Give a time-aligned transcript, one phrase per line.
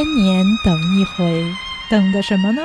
[0.00, 1.44] 千年等一回，
[1.90, 2.62] 等的什么呢？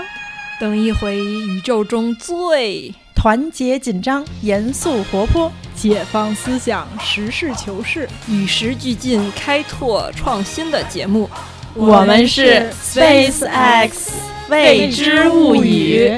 [0.57, 11.29] 等一回宇宙中最团结紧张、严肃活泼、解放思想、实事求是、与时俱进、开拓创新的节目。
[11.73, 14.13] 我们是 Space X
[14.49, 16.17] 未知物语。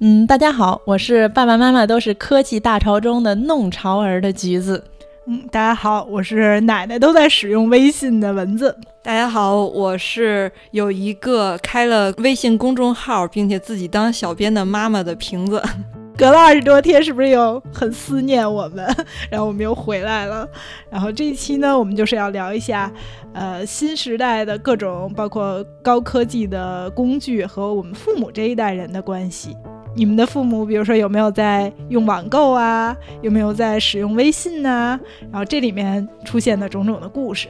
[0.00, 4.82] 嗯，大家好，我是爸爸妈妈都是科技大潮中的弄潮儿的橘子。
[5.26, 8.76] 嗯，大家好，我是奶奶都在使用微信的蚊子。
[9.02, 15.62] 大家好，我是有一个开了微信公众号，并且自己当小编的妈妈的瓶子。
[16.18, 18.86] 隔了二十多天，是不是又很思念我们？
[19.30, 20.46] 然后我们又回来了。
[20.90, 22.92] 然后这一期呢，我们就是要聊一下，
[23.32, 29.56] 呃，新时代的各种包括高科技的工具和我们父母这一代人的关系。
[29.96, 32.96] 你们的父母，比如说有没有在用网购啊？
[33.22, 34.98] 有没有在使用微信呢？
[35.30, 37.48] 然后这里面出现的种种的故事，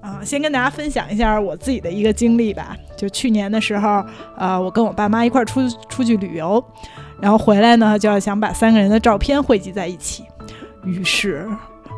[0.00, 2.74] 啊，先跟大家分享一下我自己的一个经历吧。
[2.96, 4.02] 就去年的时候，
[4.36, 6.62] 呃，我跟我爸妈一块儿出出去旅游，
[7.20, 10.24] 然后回来呢，就要想把三个人的照片汇集在一起，
[10.84, 11.46] 于是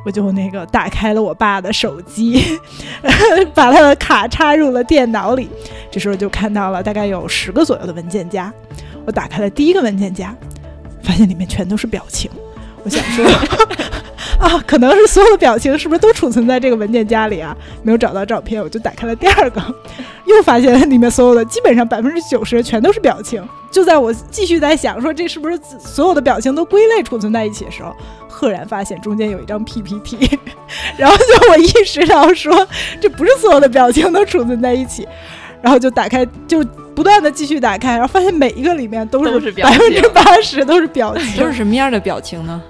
[0.04, 2.58] 我就那个打开了我爸的手机，
[3.54, 5.48] 把他的卡插入了电脑里，
[5.92, 8.52] 这时候就看到了大概有十个左右的文件夹。
[9.06, 10.34] 我打开了第一个文件夹，
[11.02, 12.30] 发现里面全都是表情。
[12.82, 13.24] 我想说，
[14.38, 17.56] 啊，可能是所有的表情是不是都储存在这个文件夹里啊？
[17.82, 19.60] 没有找到照片，我就打开了第二个，
[20.26, 23.42] 又发现里面所有的基本上百分之九十全都是表情。
[23.72, 27.94] 就在我继续在想说这是不是所有的表情都归类储存在一起的时候，
[28.28, 30.38] 赫然发现中间有一张 PPT，
[30.96, 32.66] 然后就我意识到说
[33.00, 35.06] 这不是所有的表情都储存在一起，
[35.62, 36.64] 然后就打开就。
[36.96, 42.60] 不断的继续打开，然后发现每一个里面都是百分之八十都是表情，都是什么样的表情呢？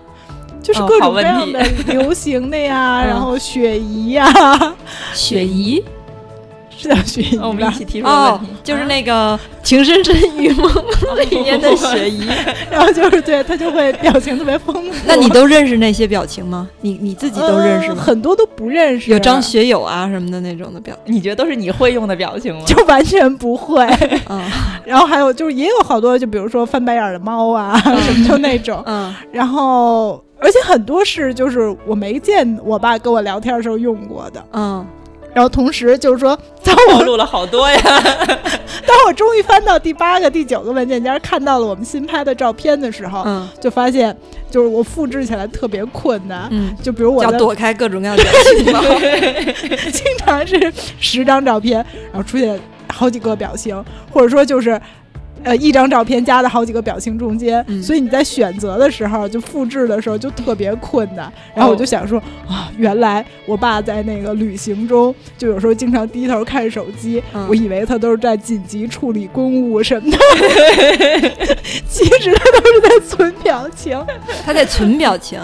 [0.60, 4.28] 就是各种各样的 流行的呀，然后雪姨呀，
[5.14, 5.82] 雪姨。
[6.76, 10.84] 是叫雪姨，我们一起提出问题，就是那个《情深深雨蒙蒙》
[11.30, 12.26] 里面的雪姨，
[12.70, 14.92] 然后就是对他就会表情特别丰富。
[15.06, 16.68] 那你都认识那些表情吗？
[16.82, 18.02] 你你自己都认识吗？
[18.02, 22.62] 很多都不认识，有张学友啊什么的那种的表，你觉得都是你会用的表情吗？
[22.66, 23.86] 就完全不会。
[24.28, 24.42] 嗯，
[24.84, 28.82] 然后还有就是也有好多，就比如说翻白眼的猫啊什么就那种。
[28.86, 34.44] 嗯，然后而且很多是就是我没见我爸跟我聊天的时候用过的。
[34.52, 34.86] 嗯。
[35.36, 37.78] 然后同时就是说，当我录了好多呀。
[38.86, 44.16] 当我终于翻到第八个、第九个文件夹，看到了我们新拍的照片的时候，嗯，就发现
[44.50, 46.48] 就是我复制起来特别困难。
[46.50, 48.32] 嗯，就比如我要躲开各种各样的表
[49.52, 52.58] 情， 经常是十张照片，然后出现
[52.90, 54.80] 好几个表情，或者说就是。
[55.46, 61.32] 呃，一张照片加在好几个表情中间，所以你在选择的时候，就复制的时候就特别困难。
[61.54, 62.18] 然后我就想说
[62.48, 70.18] 啊，原来我爸在那个旅行中，就有时候经常低头看手机，我以为他都是在紧急处理公务什么的，
[71.88, 74.04] 其实他都是在存表情，
[74.44, 75.38] 他在存表情。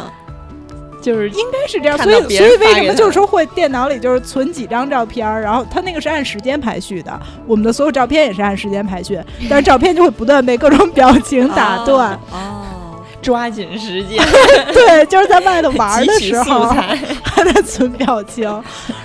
[1.03, 9.21] 就是应该是这样，所以所以为什么就是说会电脑里就是存几张照片，然后它那个是按时间排序的，我们的所有照片也是按时间排序，
[9.51, 12.19] 但是照片就会不断被各种表情打断。
[12.31, 14.19] 哦，抓紧时间。
[14.73, 16.65] 对，就是在外头玩的时候
[17.23, 18.63] 还在存表情，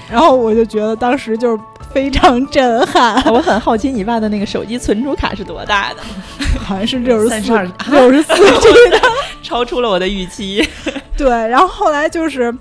[0.10, 1.60] 然后我就觉得当时就是
[1.94, 3.22] 非常震撼。
[3.34, 6.02] 我很好奇你爸的那个手机存储卡是多大的？
[6.60, 7.52] 好像是六十四
[7.92, 9.02] 六十四 G 的，
[9.42, 10.68] 超出了我的预期。
[11.16, 12.54] 对，然后后来就是，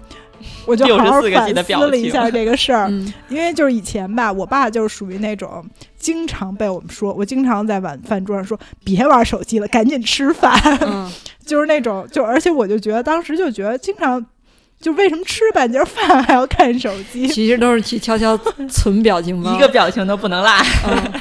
[0.64, 2.88] 我就好好反思了一下这个事儿，
[3.28, 5.64] 因为就是以前吧，我爸就是属于那种
[5.98, 10.56] 经常被我们说，我经常在晚饭桌上说别玩手机了，赶紧吃饭，
[11.44, 14.24] 就是那种，就而且我就觉得当时就觉得经常，
[14.80, 17.26] 就为什么吃半截饭还要看手机？
[17.32, 18.38] 其实都是去悄悄
[18.70, 20.50] 存表情包，一个表情都不能落。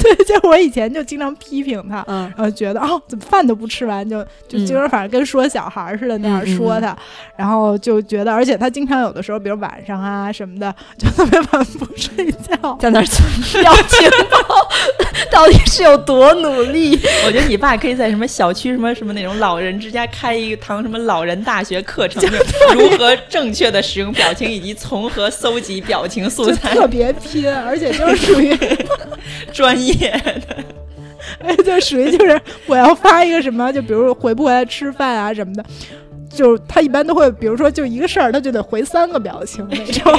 [0.00, 6.96] 对，就我以前就经常批评他，然后觉得哦，怎么饭都不吃完，就就经常反正跟说小孩似的那样说他，
[7.36, 13.28] 然后就觉得，而且他经常有的时候，比如晚上啊什么的，就特别晚不睡觉，在那儿存。
[13.60, 14.70] 表情包，
[15.32, 16.96] 到底是有多努力？
[17.26, 22.22] 我觉得你爸可以在什么小区什么什么那种老人之家开一堂什么老人大学课程，
[22.74, 28.54] 如何正确的使用表情以及从何搜集表情素材，特别拼，而且就是属于
[29.52, 29.72] 专。
[29.72, 30.10] 专业
[30.48, 30.56] 的，
[31.38, 35.64] 哎， 就属于就是我要发一个什么，就比如回不回来吃饭啊什么的，
[36.34, 40.12] 就是他一般都会，比如说就一个事儿，他就得回三个表情那种。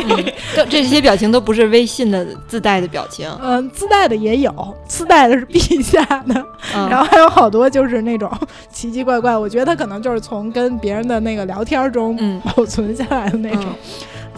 [0.70, 8.32] 这些表情都不是微信的自带的表情，嗯，自带的也有，自带的是陛下的，然后还有好多就是那种
[8.72, 12.18] 奇奇怪怪，我觉得他可能就是从跟别人的那个聊天中
[12.56, 13.66] 保存下来的那种，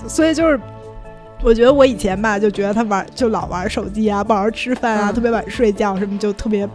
[0.07, 0.59] 所以就是。
[1.43, 5.13] 我觉得我以前吧，就觉得他玩就老玩手机啊，不好好吃饭啊，嗯。
[5.13, 6.67] 特别晚睡觉什么，就特别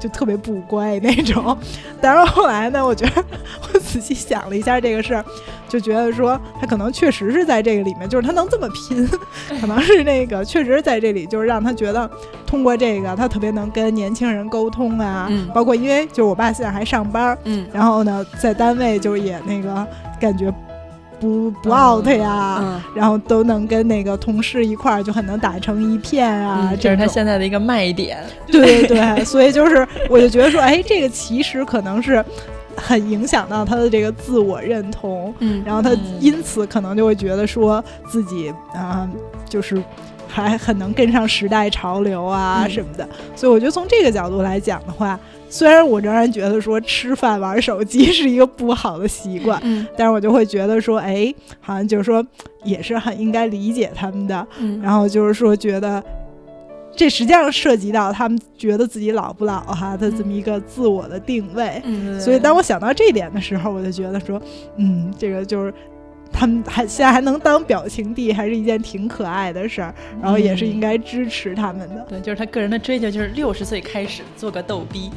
[0.00, 1.56] 就特别不乖那种。
[2.00, 3.24] 但是后来呢，我觉得
[3.72, 5.24] 我仔细想了一下这个事儿，
[5.68, 9.06] 就觉得说他可能确实是在这个里面，就是他能这么拼，
[9.60, 12.10] 可能是那个确实在这里，就是让他觉得
[12.46, 19.86] 通过这个，他特别能跟年轻人沟通啊，嗯包括因为就是我爸现在还上班，嗯然后呢，在单位就也那个
[20.18, 20.52] 感觉
[21.20, 22.58] 不不 out 呀。
[22.60, 28.18] 嗯然后都能跟那个同事一块儿就很能打成一片啊，嗯这是他现在的一个卖点。
[28.48, 32.24] 对对对，所以就是我就觉得说，哎，这个其实可能是
[32.76, 39.08] 很影响到他的这个自我认同，嗯然后他嗯因此可能就会觉得说自己啊、
[39.48, 39.80] 就是
[40.28, 45.18] 还很能跟上时代潮流啊嗯什么的，所以我觉得从这个角度来讲的话，
[45.50, 49.86] 虽然我仍然觉得说吃饭玩手机是一个不好的习惯，嗯。
[49.98, 52.24] 但是我就会觉得说，哎，好像就是说
[52.64, 54.80] 也是很应该理解他们的，嗯。
[54.80, 56.02] 然后就是说觉得。
[56.92, 64.42] 这实际上涉及到他们觉得自己老不老哈的这么一个自我的定位，嗯所以当我想到这点的时候，我就觉得说，
[64.76, 65.72] 嗯，这个就是
[66.32, 72.06] 他们还现在还能当表情帝，还是一件挺可爱的事儿，然后也是应该支持他们的。
[72.08, 75.10] 对，就是他个人的追求，就是六十岁开始做个逗逼。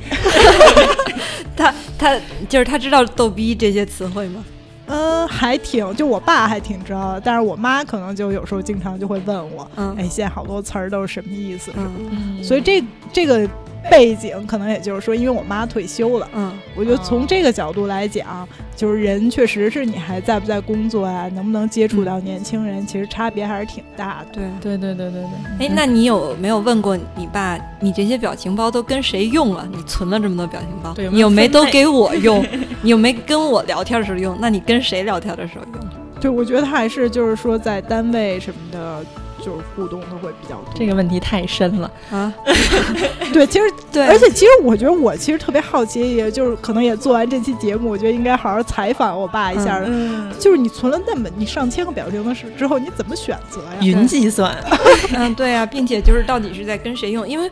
[1.56, 2.19] 他他
[2.50, 4.44] 就是他知道逗逼这些词汇吗？
[4.88, 11.71] 嗯，还挺，就我爸还挺知道的，但是我妈可能就有时候经常就会问我，嗯哎，现在好多词儿都是什么意思？
[11.77, 12.83] 嗯嗯所以这
[13.13, 13.48] 这个
[13.90, 16.28] 背景可能也就是说，因为我妈退休了。
[16.34, 24.28] 嗯我觉得从这个角度来讲，就是人确实是你还在不在工作啊、能不能接触到年轻人，其实差别还是挺大的。
[24.34, 24.44] 对。
[24.62, 25.68] 对对对对对。
[25.68, 29.68] 哎，那你有没有问过你爸，你这些表情包都跟谁用了？
[29.72, 32.44] 你存了这么多表情包，对有没你有没都给我 用？
[32.82, 34.36] 你有没跟我聊天的时候用？
[34.40, 35.84] 那你跟谁聊天的时候用？
[36.20, 39.04] 对，我觉得还是就是说在单位什么的，
[39.44, 40.74] 就是互动都会比较多。
[40.74, 41.92] 这个问题太深了。
[42.12, 42.34] 啊，
[43.34, 49.84] 对，其实对，而且其实我觉得我其实特别好奇，也就是可能也做完这期节目，我觉得应该好好采访我爸一下。
[49.86, 53.78] 嗯，就是你存了那么你上千个表情的时之后，你怎么选择呀？
[53.81, 54.56] 云计算。
[55.13, 57.28] 嗯，对啊，并且就是到底是在跟谁用？
[57.28, 57.51] 因为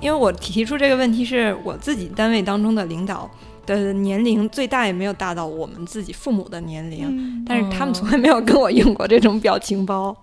[0.00, 3.30] 因为我提出这个问题是我自己单位当中的领导
[3.66, 10.16] 的年龄最大也没有大到我们自己父母的年龄，嗯但是他们从来没有跟我用过这种表情包。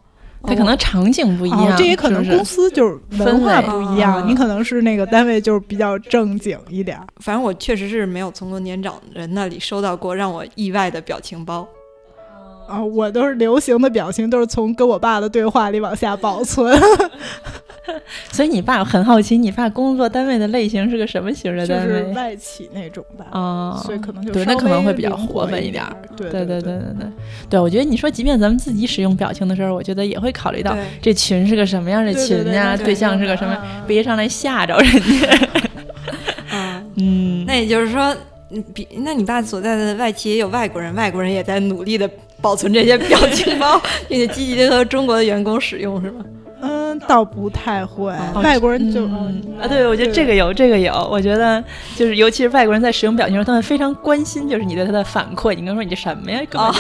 [0.44, 7.06] 它可能场景不一样，哦，这也可能公司就是文化不一样，啊你可能是那个单位就是比较正经一点儿。
[7.18, 11.68] 反正我确实是没有从过年长人那里收到过让我意外的表情包。
[12.68, 16.78] 啊，我都是流行的表情，都是从跟我爸的对话里往下保存，
[18.32, 22.04] 所以你爸很好奇，你爸工作单位的类型是个什么型的单就是？
[22.14, 23.26] 外企那种吧。
[23.32, 25.84] 啊，所以可能就对，那稍可能会比较活活泛一点。
[26.16, 27.08] 对对对对对对，
[27.50, 34.92] 对，我觉得你说，即便咱们自己使用表情的时候，我觉得也会考虑到，这群是个什么样的群呀，对对象是个什么，啊别上来吓着人
[35.22, 35.48] 家。
[36.52, 38.16] 嗯， 嗯，那也就是说，
[38.50, 42.10] 嗯，比那你爸所在的外企也有外国人，外国人也在努力的
[42.42, 46.24] 保存这些表情包，并且积极的和中国的员工使用，是吗？
[46.62, 50.94] 嗯，倒不太会，哦外国人就嗯嗯啊，对，我觉得这个有，这个有。
[51.12, 51.64] 我觉得
[51.96, 55.54] 就是，尤其是外国人在使用表情的时候，他们非常关心，就是你对他的反馈。
[55.54, 56.42] 你跟他说你这什么呀？
[56.50, 56.80] 根本就、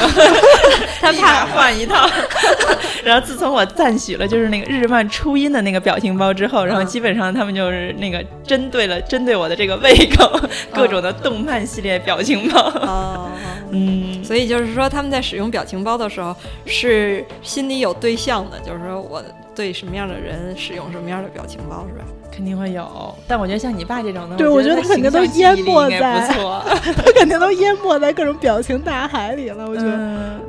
[0.99, 2.09] 他怕换一套。
[3.05, 10.39] 然后自从我赞许了就是那个日漫初音的那个表情包之后，然后基本上他们就是那个针对了针对我的这个胃口，
[10.73, 12.59] 各种的动漫系列表情包。
[12.81, 13.29] 哦，
[13.71, 19.23] 嗯，所以就是说，他们在使用表情包的时候是心里有对象的，就是说我
[19.57, 22.05] 对什么样的人使用什么样的表情包，是吧？
[22.31, 22.87] 肯定会有。
[23.27, 26.27] 但我觉得像你爸这种的，对我觉得他他肯定都淹没在。
[26.95, 29.67] 他肯定都淹没在各种表情大海里了。
[29.67, 30.39] 我觉得，嗯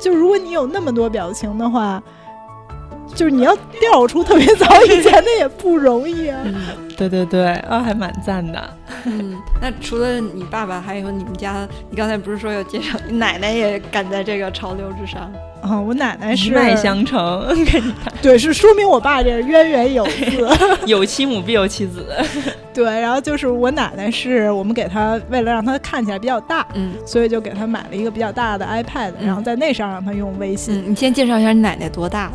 [0.00, 2.00] 就如果你有那么多表情的话，
[3.18, 6.38] 就是你要调出特别早以前的也不容易啊。
[6.96, 8.70] 对对对，啊，还蛮赞的。
[9.04, 15.30] 嗯，那除了你爸爸，还有你们家，你刚才不是说有介绍，你奶奶也赶在这个潮流之上？
[15.62, 17.44] 啊，我奶奶是一是脉相承，
[18.22, 20.48] 对，是说明我爸这渊源有字。
[20.86, 22.06] 有其母必有其子。
[22.72, 30.82] 对，然后就是我奶奶是我们给她为了让她看起来比较大，嗯所以就给她买了一个比较大的 iPad，、嗯然后在那上让她用微信。
[30.86, 32.30] 嗯，你先介绍一下你奶奶多大？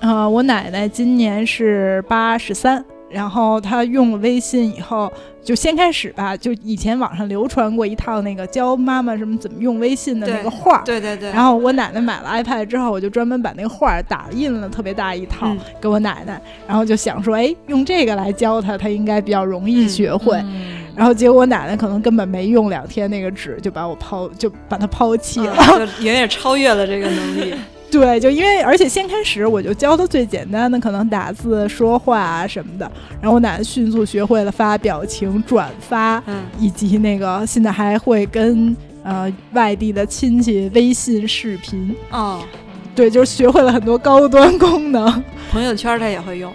[0.00, 5.12] 啊、我奶奶今年是八十三，然后她用了微信以后，
[5.42, 10.84] 就先开始吧，就以前网上流传过一套那个教妈妈什么怎么用微信的那个画儿。
[10.84, 20.36] 对对对，然后我奶奶买了 iPad 之后，我就专门把那个画儿打印了特别大一套、嗯给我奶奶，然后就想说，哎，用这个来教她，她应该比较容易嗯学会。
[20.38, 25.52] 嗯然后结果我奶奶可能根本没用两天那个纸，就把我抛就把它抛弃了。
[25.52, 27.54] 啊就远远超越了这个能力。
[27.90, 32.90] 对，就因为而且先开始我就教他最简单的，可能打字、说话啊什么的，
[33.20, 42.40] 然后我奶奶迅速学会了发表情、转发，嗯以及那个现在还会跟呃外地的亲戚微信视频，哦，
[42.94, 45.22] 对，就是学会了很多高端功能。
[45.50, 46.52] 朋友圈他也会用。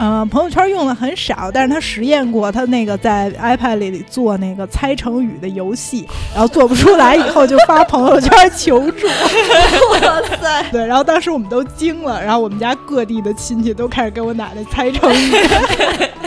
[0.00, 9.06] 呃，朋友圈用的很少，但是他实验过，他那个在 iPad 里做那个猜成语的游戏，然后做不出来以后就发朋友圈求助。
[9.06, 10.64] 哇塞！
[10.72, 15.34] 对，然后当时我们都惊了，然后我们家各地的亲戚都开始给我奶奶猜成语。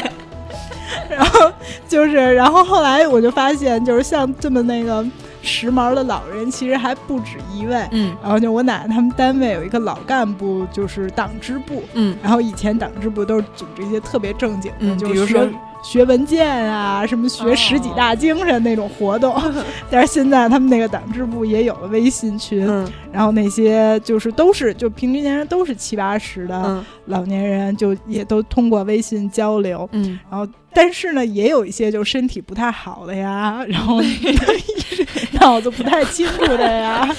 [1.10, 1.52] 然后
[1.88, 5.04] 就是，然后后来我就发现，就是像这么那个
[5.44, 7.88] 时髦的老人，其实还不止一位。
[7.92, 8.16] 嗯。
[8.24, 12.18] 然后就我奶奶他们单位有一个老干部，就是党支部，嗯。
[12.24, 15.50] 然后以前党支部都是组织一些特别正经的，嗯，就是学比如说，
[15.84, 19.36] 学文件啊，什么学十几哦大精神那种活动。
[19.92, 22.90] 但是现在他们那个党支部也有了微信群，嗯。
[23.12, 26.86] 然后那些就是都是就平均年龄都是七八十的嗯。
[27.08, 29.88] 老年人，就也都通过微信交流。
[29.92, 30.18] 嗯。
[30.32, 34.02] 然后，但是呢，也有一些就身体不太好的呀，然后
[35.44, 37.08] 脑子不太清楚的呀。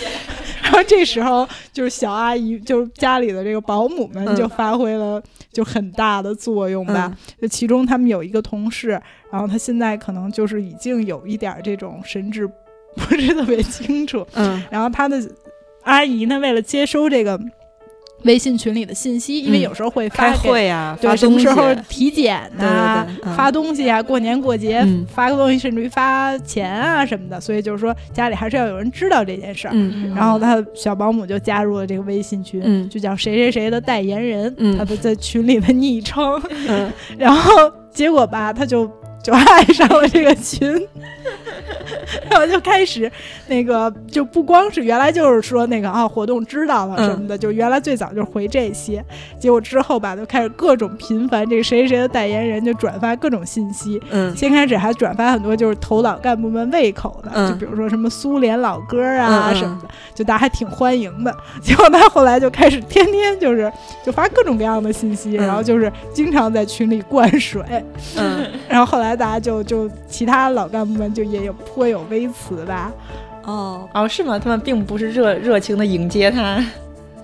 [0.65, 7.13] 然后这时候就是小阿姨，就是家里的这个保姆们嗯就发挥了就很大的作用吧。
[7.13, 9.01] 嗯就其中他们有一个同事，
[9.31, 12.47] 然后他现在可能就是已经有一点儿这种神志
[12.97, 15.23] 不是特别清楚，嗯然后他的
[15.83, 17.39] 阿姨呢，为了接收这个
[18.25, 19.63] 微信群里的信息，因为嗯。
[19.63, 23.37] 有时候会发开会啊，什么时候体检呐、对对对嗯。
[23.37, 25.05] 发东西啊，过年过节、嗯。
[25.09, 29.71] 发个东西，甚至于发钱啊什么的，所以就是说家里还是要有人知道这件事儿。
[29.75, 30.15] 嗯。
[30.15, 32.89] 然后他小保姆就加入了这个微信群，嗯。
[32.89, 34.77] 就叫谁谁谁的代言人，嗯。
[34.77, 36.41] 他的在群里的昵称。
[36.69, 36.91] 嗯。
[37.19, 38.91] 然后结果吧，他就
[39.25, 40.71] 就爱上了这个群，
[42.31, 43.11] 然后就开始
[43.49, 49.03] 那个就不光是原来就是说那个啊活动知道了什么的，就原来最早就是回这些，
[49.41, 53.99] 结果之后吧就开始各种频繁这个谁谁谁的代言人就转发各种信息。
[54.11, 54.37] 嗯。
[54.37, 57.49] 先开始还转发很多就是头脑干部们胃口的，嗯。
[57.49, 61.35] 就比如说什么苏联老歌啊什么的，就大家还挺欢迎的。
[61.63, 63.73] 结果他后来就开始天天就是
[64.05, 65.47] 就发各种各样的信息，嗯。
[65.47, 67.63] 然后就是经常在群里灌水，
[68.19, 68.51] 嗯。
[68.69, 72.93] 然后后来大家就就其他老干部们就也有颇有微词吧，
[73.45, 74.39] 哦哦，是吗？
[74.39, 76.65] 他们并不是热热情的迎接他。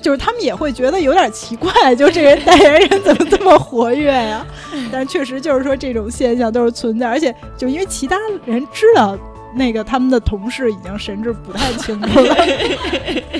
[0.02, 4.46] 就是他们也会觉得有点奇怪，就这人代言人怎么这么活跃呀？
[4.90, 8.16] 但确实就是说这种现象都是存在，而且就因为其他
[8.46, 9.14] 人知道
[9.54, 12.34] 那个他们的同事已经神志不太清楚了，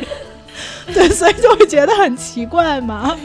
[0.92, 3.16] 对，所以就会觉得很奇怪嘛。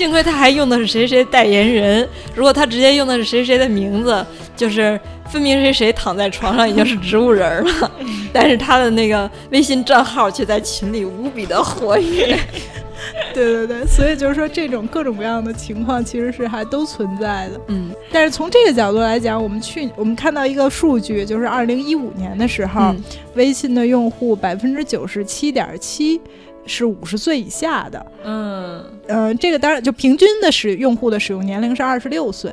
[0.00, 4.24] 幸亏他还用的是谁谁代言人，如果他直接用的是谁谁的名字，
[4.56, 4.98] 就是
[5.30, 7.92] 分明谁谁躺在床上已经是植物人儿了，
[8.32, 12.34] 但是他的那个微信账号却在群里无比的活跃。
[13.34, 17.60] 对对对，所以就是说这种各种各样的情况其实是还都存在的。
[17.68, 23.02] 嗯但是从这个角度来讲，我们去我们看到一个数据，就是二零一五年的时候，嗯
[23.34, 26.18] 微信的用户百分之九十七点七
[26.66, 28.06] 是五十岁以下的。
[28.24, 32.50] 嗯，呃，这个当然就平均的使用户的使用年龄是二十六岁。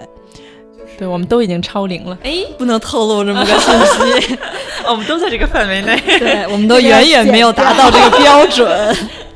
[0.98, 4.38] 对，我们都已经超龄了，哎，不能透露这么个信息，
[4.88, 6.02] 我们都在这个范围内。
[6.18, 8.96] 对，我们都 远远没有达到这个标准。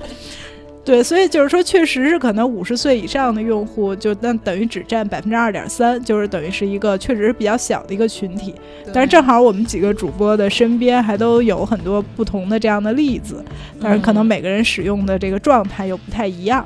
[0.84, 8.56] 对，所以就是说，确实是可能五十岁以上的用户，就那等于只占百分之二点三，就是等于是一个确实是比较小的一个群体。
[8.92, 13.46] 但是正好我们几个主播的身边还都有很多不同的这样的例子，
[13.80, 16.60] 但是可能每个人使用的这个状态又不太一样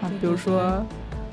[0.00, 0.10] 啊。
[0.22, 0.82] 比如说，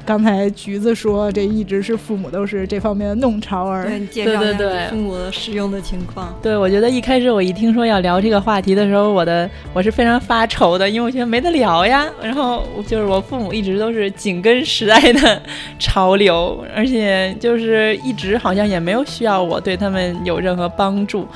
[0.05, 3.85] 刚才橘子说，这一直是父母都是这方面的弄潮儿。
[3.85, 6.31] 对你介绍一下对对父母的使用的情况。
[6.43, 12.05] 对，我觉得一开始我一听说要聊这个话题的时候，我的我是非常发愁的，因为我觉得没得聊呀。
[12.21, 15.41] 然后就是我父母一直都是紧跟时代的
[15.79, 21.27] 潮流，而且就是一直好像也没有需要我对他们有任何帮助。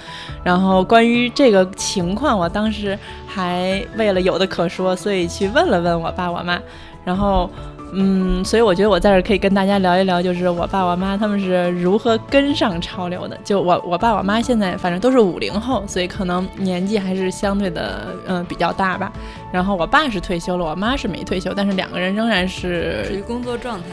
[0.43, 6.59] 然后关于这个情况，我当时还为了有的可说，所以去问了问我爸我妈，
[7.03, 7.49] 然后。
[7.93, 13.37] 嗯，所以我觉得我在这儿可以跟大家聊一聊，就是我爸我妈他们是如何跟上潮流的。
[13.43, 19.11] 就我我爸我妈现在反正都是五零后，所以可能年纪还是相对的嗯比较大吧。
[19.51, 23.87] 然后我爸是退休了，我妈是没退休，但是两个人仍然是属于，工作状态。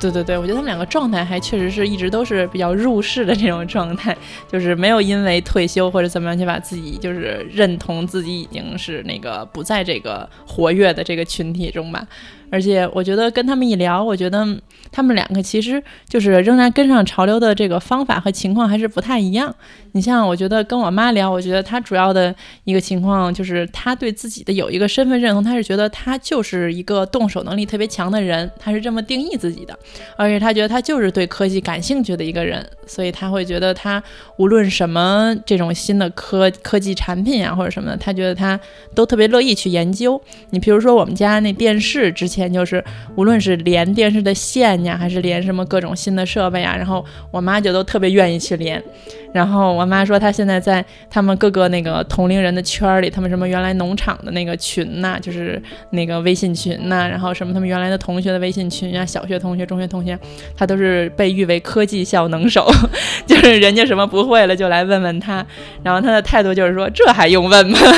[0.00, 12.06] 对对对，我觉得他们两个状态还确实是一直都是比较入世的这种状态，就是没有因为退休或者怎么样就把自己就是认同自己已经是那个不在这个活跃的这个群体中吧。
[12.50, 14.46] 而且我觉得跟他们一聊，我觉得
[14.90, 19.54] 他们两个其实就是仍然跟上潮流的这个方法和情况还是不太一样。
[19.92, 29.76] 你像我觉得跟我妈聊，我觉得她主要的一个情况就是她对自己的有一个身份认同，她是觉得她就是一个动手能力特别强的人，她是这么定义自己的，
[30.16, 34.02] 而且她觉得她就是对科技感兴趣的一个人，所以她会觉得她
[34.36, 38.58] 无论什么这种新的科科技产品啊或者什么的，她觉得她
[38.94, 40.20] 都特别乐意去研究。
[40.50, 42.84] 你比如说我们家那电视之前就是
[43.16, 48.82] 无论是连电视的线呀，还是连什么各种新的设备啊，然后我妈就都特别愿意去连。
[49.30, 60.18] 然后我妈说，她现在在他们各个那个同龄人的圈儿里，他们什么原来农场的那个群呐，就是那个微信群呐，然后什么他们原来的同学的微信群啊，小学同学、中学同学，
[60.56, 62.70] 她都是被誉为科技小能手，
[63.26, 65.44] 就是人家什么不会了就来问问她，
[65.82, 67.78] 然后她的态度就是说，这还用问吗？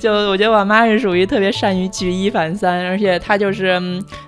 [0.00, 3.80] 就我觉得我妈是属于特别善于举一反三，而且她就是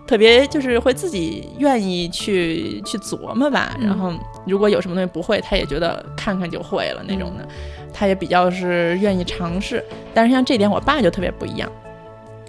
[0.07, 3.77] 特别就是会自己愿意去去琢磨吧。
[3.81, 4.13] 然后
[4.47, 7.47] 如果有什么东西不会，他也觉得看看就会了那种的。
[7.93, 9.83] 他也比较是愿意尝试。
[10.13, 11.71] 但是像这点，我爸就特别不一样。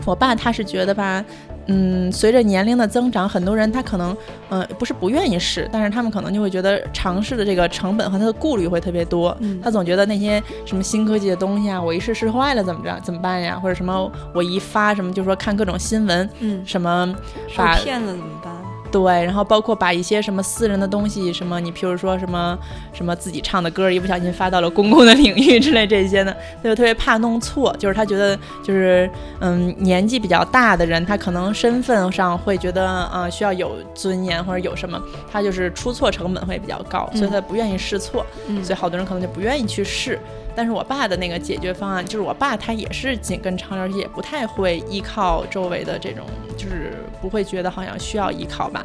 [0.05, 1.23] 我爸他是觉得吧。
[1.67, 4.15] 嗯，随着年龄的增长，很多人他可能，
[4.49, 9.35] 嗯，不是不愿意试，但是他们可能就会觉得尝试的这个成本和他的顾虑会特别多。
[9.63, 13.57] 他总觉得那些什么新科技的东西啊，我一试试坏了怎么着，怎么办呀？
[13.59, 17.15] 或者什么我一发什么，就说看各种新闻，嗯，什么
[17.47, 18.53] 受骗了怎么办？
[18.91, 22.57] 对，然后包括把一些什么私人的东西，什么你譬如说什么
[22.93, 29.09] 什么自己唱的歌，一不小心发到了公共的领域之类这些呢， 他就特别怕弄错，就是他觉得就是
[29.41, 38.25] 嗯年纪比较大的人，他可能身份上会觉得呃需要有尊严或者有什么，他就是出错成本会比较高，所以他不愿意试错，
[38.63, 40.17] 所以好多人可能就不愿意去试。
[40.55, 46.25] 但是我爸的那个解决方案，就是我爸他也是紧跟潮流，也不太会依靠周围的这种，
[46.57, 48.83] 就是不会觉得好像需要依靠吧。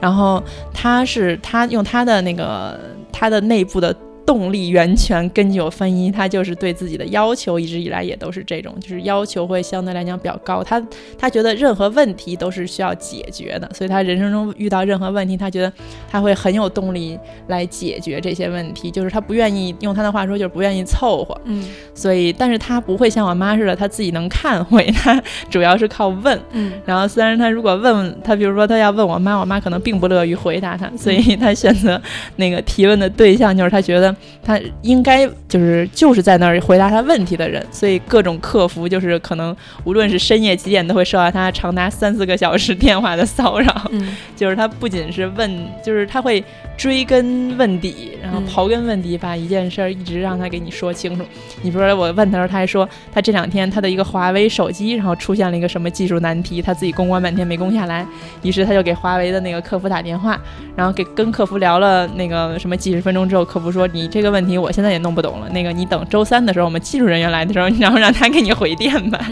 [0.00, 2.80] 然后他是他用他的那个
[3.12, 3.94] 他的内部的。
[4.30, 10.62] 动力源泉，根据我分析，他就是对自己的要求一直以来也都是这种，就是要求会相对来讲比较高。
[10.62, 10.80] 他
[11.18, 15.72] 他觉得任何问题都是需要解决的，所以他人生中遇到任何问题，他觉得
[16.08, 18.88] 他会很有动力来解决这些问题。
[18.88, 21.36] 就是他不愿意用他的话说，就是不愿意凑合。
[21.46, 26.40] 嗯，所以，但是他不会像我妈似的，他自己能看会，他主要是靠问。
[26.52, 32.00] 嗯，然后虽然他如果问他，比如说他要问我妈，我妈可能并不乐于回答他，所以他选择
[32.36, 34.14] 那个提问的对象就是他觉得。
[34.42, 39.54] 他应该就是就是在那儿回答他问题的人，所以各种客服就是可能
[39.84, 43.90] 无论是深夜几点都会受到他长达三四个小时电话的骚扰。
[43.90, 46.42] 嗯， 就是他不仅是问，就是他会
[46.76, 51.24] 追根问底，然后刨根问底，把一件事儿一直让他给你说清楚。
[51.62, 58.06] 你比如说我问他时候，他还说他这两天他的一个华为手机，然后出现了一个什么技术难题，他自己攻关半天没攻下来，
[58.42, 60.40] 于是他就给华为的那个客服打电话，
[60.74, 69.18] 然后给跟客服聊了那个什么几十分钟之后，客服说你这个问题我现在也弄不懂了，那个你等周三的时候我们技术人员来的时候，然后让他给你回电吧。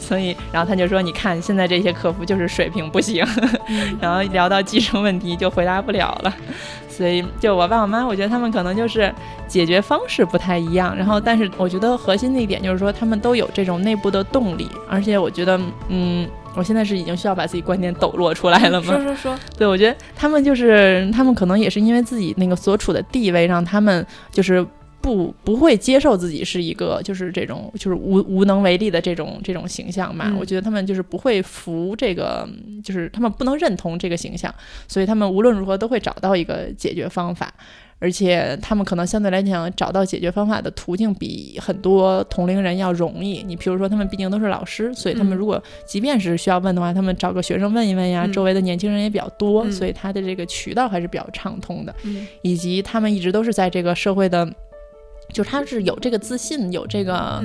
[0.00, 3.24] 所以，然后他就说：“你看，现在这些客服就是水平不行，
[3.98, 6.34] 然后聊到技术问题就回答不了了。
[6.90, 9.10] 所以，就我爸我妈，我觉得他们可能就是
[9.48, 10.94] 解决方式不太一样。
[10.94, 14.68] 然后，但是我觉得核心的一点就是说，他们都有这种内部的动力。
[14.90, 18.92] 而且，我觉得，嗯，我现在是已经需要把自己观点抖落出来了吗？
[18.92, 19.38] 说说说。
[19.58, 24.64] 对，我觉得他们就是他们可能也是因为自己那个所处的地位，让他们就是。”
[25.04, 30.34] 不不会接受自己是一个就是这种就是无无能为力的这种这种形象嘛？
[30.40, 32.48] 我觉得他们就是不会服这个，
[32.82, 34.50] 就是他们不能认同这个形象，
[34.88, 37.52] 所以他们无论如何都会找到一个解决方法，
[38.04, 43.42] 而且他们可能相对来讲找到解决方法的途径比很多同龄人要容易。
[43.42, 51.94] 你比如说，他们毕竟都是老师，所以他们如果即便是需要问的话，他们找个学生问一问呀，周围的年轻人也比较多，所以他的这个渠道还是比较畅通的。
[52.42, 54.46] 以及他们一直都是在这个社会的。
[55.32, 57.42] 就是他是有这个自信，有这个，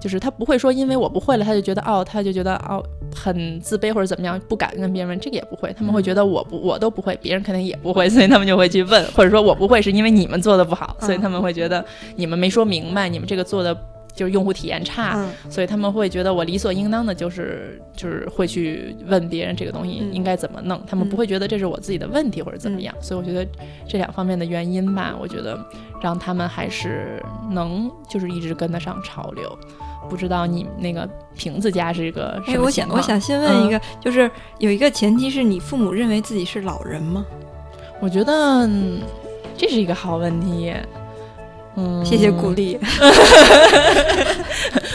[0.00, 5.72] 就是他不会说因为我不会了，他就觉得哦，他就觉得哦很自卑或者怎么样，不敢跟别人问，这个也不会。
[5.76, 11.84] 他们会觉得我不我都不会，别人肯定也不会，所以他们就会去问，或者说我不会是因为你们做的不好，所以他们会觉得
[12.16, 13.76] 你们没说明白，你们这个做的。
[14.14, 22.94] 就是用户体验差，所以他们会觉得我理所应当的，就是就是会去问别人这个东西应该怎么弄，他们不会觉得这是我自己的问题或者怎么样。
[23.00, 23.46] 所以我觉得
[23.88, 25.58] 这两方面的原因吧，我觉得
[26.02, 29.58] 让他们还是能就是一直跟得上潮流。
[30.10, 32.98] 不知道你那个瓶子家是一个什么情况？
[32.98, 37.24] 我想我想先问一个，就是有一个前提是你父母认为自己是老人吗？
[38.00, 38.68] 我觉得
[39.56, 40.74] 这是一个好问题。
[41.76, 42.78] 嗯，谢谢鼓励。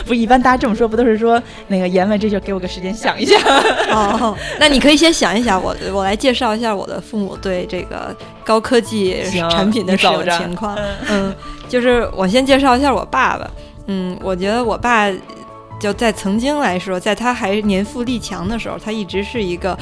[0.05, 3.37] 不，一般大家这么说，不都是说那个言文这就给我个时间想一下？
[3.91, 10.77] 哦， 那你可以先想一想，我我来介绍一下我的父母对这个高科技产品的使用情况。
[11.09, 11.35] 嗯，
[11.67, 13.49] 就是我先介绍一下我爸爸。
[13.87, 15.11] 嗯，我觉得我爸。
[15.79, 19.77] 就在曾经来说，在他还年富力强的时候，他一直是一个，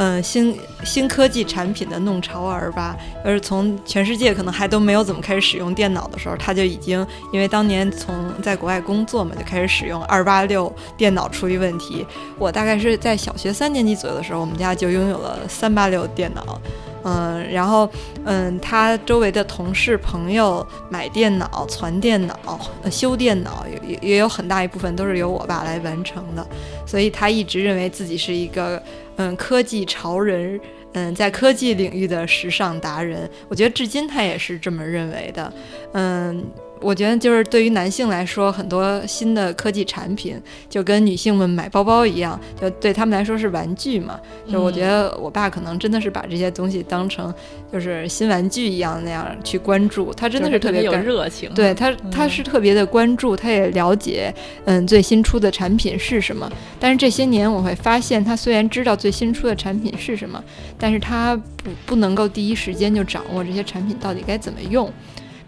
[0.00, 2.96] 嗯，新新科技产品的弄潮儿吧。
[3.22, 12.06] 而从全世界可能还都没有怎么开始使用电脑的时候，他就已经因为当年从在国外工作嘛，就开始使用二八六电脑处理问题。
[12.38, 16.58] 我大概是在小学三年级左右的时候，我们家就拥有了三八六电脑。
[17.02, 17.88] 嗯，然后，
[18.24, 22.60] 嗯，他周围的同事朋友买电脑、传电脑、
[22.90, 26.46] 修电脑，也也有很大一部分都是由我爸来完成的，
[26.86, 28.82] 所以他一直认为自己是一个，
[29.20, 30.58] 嗯，科技潮人，
[30.94, 33.28] 嗯，在科技领域的时尚达人。
[33.48, 35.52] 我觉得至今他也是这么认为的，
[35.92, 36.42] 嗯。
[36.80, 44.18] 我觉得就是对于男性来说，很多新的科技产品就跟女性们买包包一样，就对他们来说是玩具嘛。
[44.50, 47.32] 就我觉得我爸可能真的是把这些东西当成
[47.72, 51.50] 就是新玩具一样那样去关注，他真的是特别有热情。
[51.54, 56.50] 对他，他是特别的关注，他也了解嗯最新出的产品是什么。
[56.78, 60.42] 但是这些年我会发现，他虽然知道最新出的产品是什么，
[60.78, 64.90] 但是他不不能够第一时间就掌握这些产品到底该怎么用。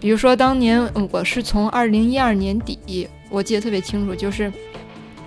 [0.03, 4.53] 比如说，当年我是从二零一二年底，我记得特别清楚，就是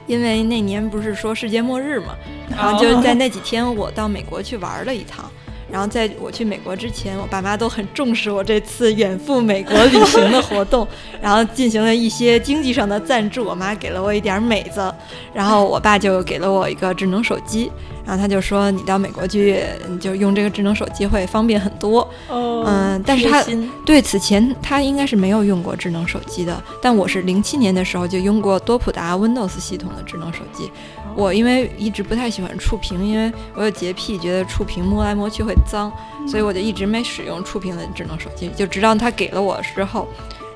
[0.05, 2.13] 因为那年不是说世界末日嘛，
[2.49, 5.31] 然后就在那几天，我到美国去玩了一趟。
[5.71, 10.87] 然后在我去美国之前，我爸妈都很重视我这次远赴美国旅行的活动，
[11.21, 13.43] 然后进行了一些经济上的赞助。
[13.43, 14.93] 我妈给了我一点美子，
[15.33, 17.71] 然后我爸就给了我一个智能手机。
[18.05, 23.43] 然后他就说：“你到美国去，你就用这个智能手机会方便很多。”嗯，但是他
[23.83, 26.63] 对此前他应该是没有用过智能手机的。
[26.79, 30.69] 但我是零七年的时候就用过多普达 Windows 系统的智能手机。
[31.15, 35.91] 我因为一直不太喜欢触屏，因为我有洁癖，觉得触屏摸来摸去会脏，
[36.27, 38.49] 所以我就一直没使用触屏的智能手机。
[38.55, 40.07] 就直到他给了我之后，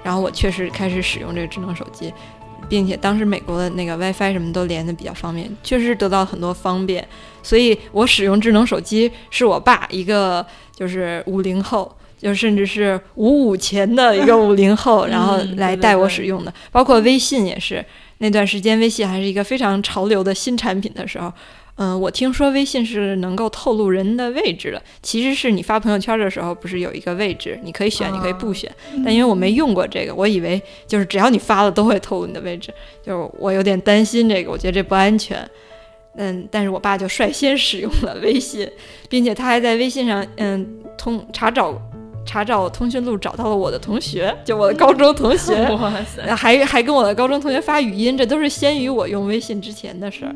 [0.04, 2.14] 然后我确实开始使用这个智能手机，
[2.68, 7.08] 并且当时美国的那个 WiFi 什么都连的比较方便，确实得到很多方便。
[7.42, 17.84] 所以我使用智能手机是我爸一个就是五零后，就甚至是五五前的一个五零后，然后来带我使用的，包括微信也是。
[18.22, 21.32] 那段时间，微信还是一个非常潮流的新产品的时候，
[21.82, 24.82] 嗯，我听说微信是能够透露人的位置的。
[25.02, 28.70] 其实是你发朋友圈的时候，不是有一个位置，你可以选，你可以不选。
[29.06, 32.70] 但因为我没用过这个，我以为就是只要你发了，都会透露你的位置。
[33.02, 35.50] 就是我有点担心这个，我觉得这不安全。
[36.16, 38.70] 嗯，但是我爸就率先使用了微信，
[39.08, 41.82] 并且他还在微信上，嗯，通查找。
[42.30, 45.66] 查找通讯录找到了我的同学， 就我的高中同学，
[46.38, 50.36] 还还跟我的高中同学发语音，这都是先于我用微信之前的事儿。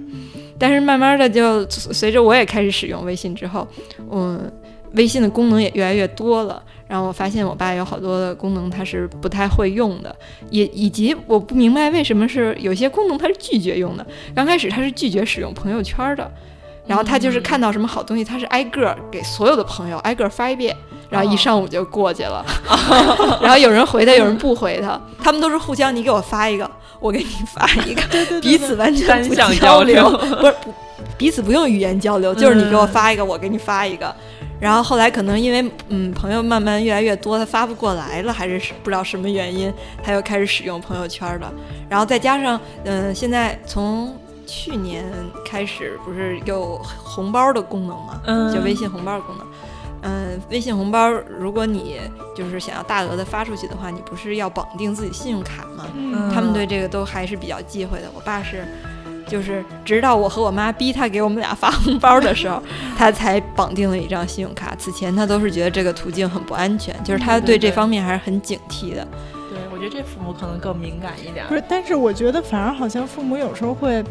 [0.58, 3.68] 但是慢慢的，就随着我也开始使用微信之后，
[4.10, 4.52] 嗯，
[4.94, 6.64] 微信的功能也越来越多了。
[6.88, 10.16] 然后我发现我爸有好多的功能他是不太会用的，
[10.50, 14.04] 也以及我不明白为什么是有些功能他是拒绝用的。
[14.34, 16.32] 刚开始他是拒绝使用朋友圈的。
[16.86, 20.76] 然后他就是看到什么好东西，他是挨个给所有的朋友挨个发一遍，
[21.14, 22.44] 然后一上午就过去了。
[23.42, 28.02] 然后有人回他，有人不回他， 他们都是互相，你给我发一个，我给你发一个，
[28.42, 30.74] 彼此完全不交流，不是不
[31.18, 34.14] 彼此不用语言交流，就是你给我发一个，我给你发一个。
[34.60, 41.52] 然后后来可能因为嗯朋友慢慢越来越多，他发不过来了，还是不知道什么原因，他又开始使用朋友圈了。
[41.90, 44.16] 然后再加上嗯现在从。
[44.46, 45.06] 去年
[45.46, 48.22] 开始不是有红包的功能吗？
[48.26, 49.48] 嗯，就微信红包的功能。
[50.04, 52.00] 嗯，微信红包，如果你
[52.36, 55.88] 就是想要大额的发出去的话，你不是要绑定自己信用卡吗？
[55.96, 58.08] 嗯，他们对这个都还是比较忌讳的。
[58.14, 58.66] 我爸是，
[59.26, 62.62] 就是直到我和我妈逼他给我们俩发红包的时候，
[62.98, 64.76] 他才绑定了一张信用卡。
[64.78, 69.08] 此前他都是觉得这个途径很不安全，就是他对这方面还是很警惕的。
[69.50, 71.46] 对，我觉得这父母可能更敏感一点。
[71.48, 74.04] 不是，但是我觉得反而好像父母有时候会。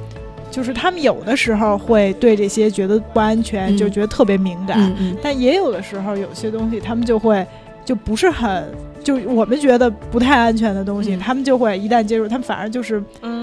[0.53, 4.79] 就是他们有的时候会对这些觉得不安全，就觉得特别敏感，
[5.23, 7.45] 但也有的时候有些东西他们就会
[7.85, 8.65] 就不是很
[9.03, 13.03] 就我们觉得不太安全的东西，他们就会一旦接触，他们反而就是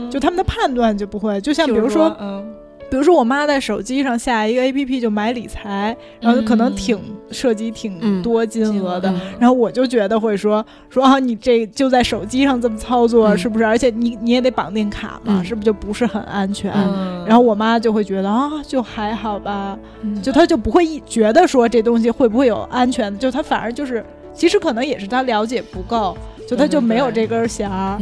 [0.10, 2.16] 就他们的判断就不会，就像比如说。
[2.90, 7.00] 比如说，我妈在手机上下一个 A P P 就买理财，然后可能挺
[7.32, 13.66] 涉及挺多金额的，然后我就觉得会说说啊，你这就在手机上这么操作是不是？
[13.66, 16.72] 而且你你也得绑定卡嘛，是不是就不是很安全？
[17.28, 19.78] 然后我妈就会觉得啊，就还好吧，
[20.24, 28.02] 就她就不会觉得说这东西会不会有安全，就她反而就是其实可能也是她了解不够，就她就没有这根弦儿。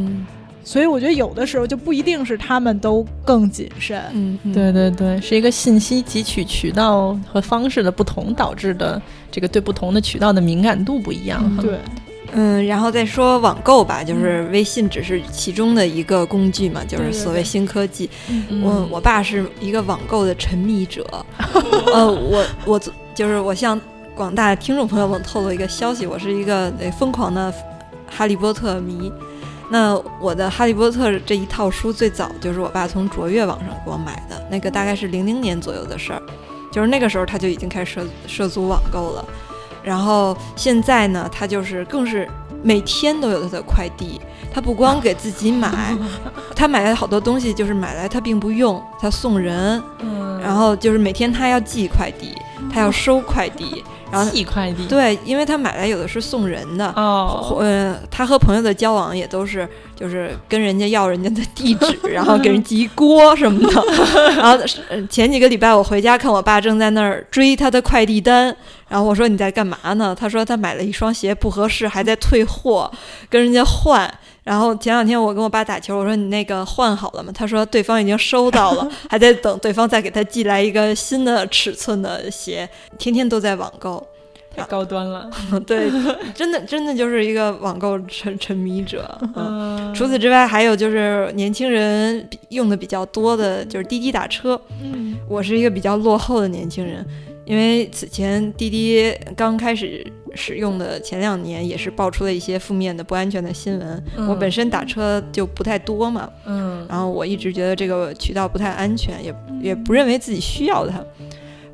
[0.68, 4.04] 所以我觉得有的时候就不一定是他们都更谨慎。
[4.12, 9.02] 嗯，对对对，是一个信息汲取渠道和方式的不同导致的，
[9.32, 11.42] 这个对不同的渠道的敏感度不一样。
[11.56, 11.62] 哈。
[11.62, 11.80] 对，
[12.34, 18.10] 嗯，然后再说网购吧，就是微信只是其中的一个工具嘛，就是所谓新科技。
[18.28, 21.08] 嗯我我爸是一个网购的沉迷者，
[21.94, 22.78] 呃，我我
[23.16, 23.80] 就是我向
[24.14, 27.54] 广大听众朋友们透露一个消息，我是一个呃疯狂的
[28.06, 29.10] 哈利波特迷。
[29.70, 36.22] 那我的《哈利波特》这一套书最早就是我爸从卓越网上给我买的，那个大概是零零年左右的事儿，
[36.72, 39.26] 就是那个时候他就已经开始涉涉足网购了。
[39.84, 42.28] 然后现在呢，他就是更是
[42.62, 44.20] 每天都有他的快递，
[44.54, 45.96] 他不光给自己买，
[46.56, 52.36] 他买来好多东西就是买来他并不用，他送人，嗯，然后就是每天他要寄快递，
[52.72, 63.84] 他要收快递，然后寄快递，对，因为他买来有的是送人的，哦，呃，他和朋友的交往也都是，就是跟人家要人家的地址，然后给人寄一锅什么的。
[64.38, 64.58] 然后
[64.90, 68.56] 呃前几个礼拜我回家看我爸正在那儿追他的快递单，
[68.88, 70.16] 然后我说你在干嘛呢？
[70.18, 72.90] 他说他买了一双鞋不合适，还在退货，
[73.30, 74.10] 跟人家换。
[74.48, 77.30] 然后前两天我跟我爸打球，我说你那个换好了吗？
[77.36, 84.08] 他说对方已经收到了， 还在等对方再给他寄来一个新的尺寸的鞋，天天都在网购。
[84.56, 85.30] 太高端了。
[85.68, 85.88] 对，
[86.34, 89.16] 真的真的就是一个网购沉沉迷者。
[89.36, 94.60] 嗯，嗯，除此之外，还有就是年轻人比用的比较多的就是滴滴打车。
[94.82, 97.06] 嗯我是一个比较落后的年轻人，
[97.48, 100.06] 因为此前滴滴刚开始
[100.36, 104.04] 使用的前两年，也是爆出了一些负面的不安全的新闻。
[104.28, 111.02] 我本身打车就不太多嘛，嗯然后我一直觉得这个渠道不太安全，也也不认为自己需要它。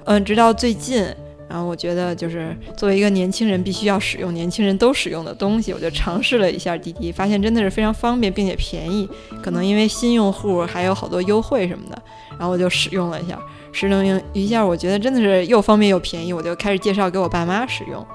[0.05, 1.03] 嗯，直到最近。
[1.49, 9.07] 然后我觉得，就是作为一个年轻人，必须要使用年轻人都使用的东西，我就尝试了一下滴滴，发现真的是非常方便并且便宜。
[9.39, 13.39] 可能因为新用户还有好多优惠什么的，然后我就使用了一下，
[13.73, 18.05] 使用一下，我觉得真的是又方便又便宜，我就开始介绍给我爸妈使用。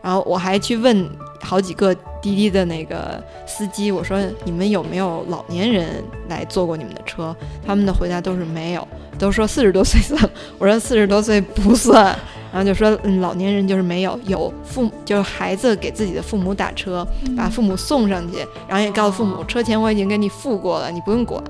[0.00, 1.08] 然后我还去问
[1.40, 7.36] 好几个滴滴的那个司机，我说你们有没有老年人来坐过你们的车？
[7.66, 10.30] 他们的回答都是没有，都说四十多岁算。
[10.58, 12.16] 我说四十多岁不算，
[12.52, 17.04] 然后就说嗯，老年人就是没有，有父母就是孩子给自己的父母打车，
[17.36, 21.42] 把父母送上去，然后也告诉父母车钱我已经给你付过了，你不用管。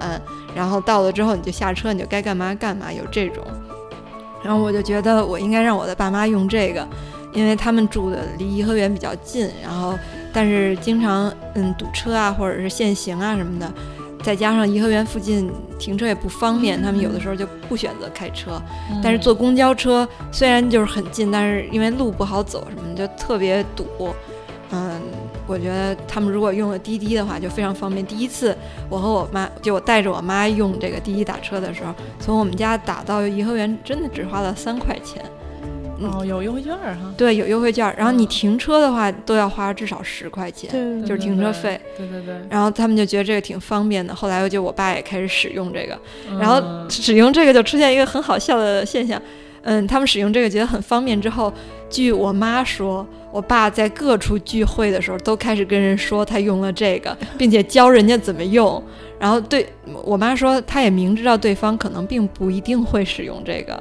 [0.55, 3.45] 然后到了之后你就下车，你就该干嘛干嘛，有这种。
[4.43, 6.89] 然后我就觉得我应该让我的爸妈用这个。
[7.35, 9.99] 因为他们住的离颐和园比较近，然后
[10.33, 13.73] 但是经常嗯堵车啊，或者是限行啊什么的，
[14.23, 18.61] 再加上颐和园附近停车也不方便，他们有的时候就不选择开车。
[19.03, 23.87] 但是坐公交车虽然就是很近，但是因为路不好走什么的，就特别堵。
[24.75, 24.99] 嗯，
[25.47, 28.07] 我觉得他们如果用了滴滴的话，就非常方便。
[28.07, 28.57] 第一次
[28.89, 35.23] 我和我妈，就我带着我妈用这个滴滴打车的时候，从我们家打到颐和园，真的只花了三块钱。
[36.05, 41.81] 哦，有优惠券儿哈，对，有优惠券，然后你停车的话都要花至少十块钱，对就是停车费。
[41.97, 45.99] 对对对，然后他们就觉得这个挺方便的，后来就我爸也开始使用这个，
[46.31, 49.21] 嗯然后使用这个就出现一个很好笑的现象，
[49.63, 51.53] 嗯，他们使用这个觉得很方便之后，
[51.89, 58.83] 据我妈说，我爸在各处聚会的时候都开始跟人说他用了这个，并且教人家怎么用。
[59.19, 59.65] 然后对
[60.03, 63.81] 我妈说，他也明知道对方可能并不一定会使用这个。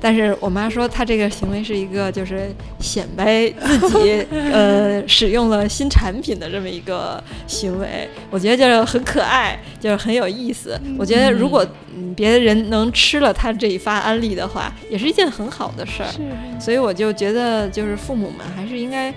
[0.00, 10.80] 但是我妈说，她这个行为是一个就是显摆自己呃使用了新产品的这么一个行为，我觉得就是很可爱，就是很有意思。
[10.98, 16.10] 我觉得如果嗯别的人能吃了他这一发安利的话，也是一件很好的事儿。
[16.10, 16.20] 是
[16.58, 19.12] 所以我就觉得，就是父母们还是应该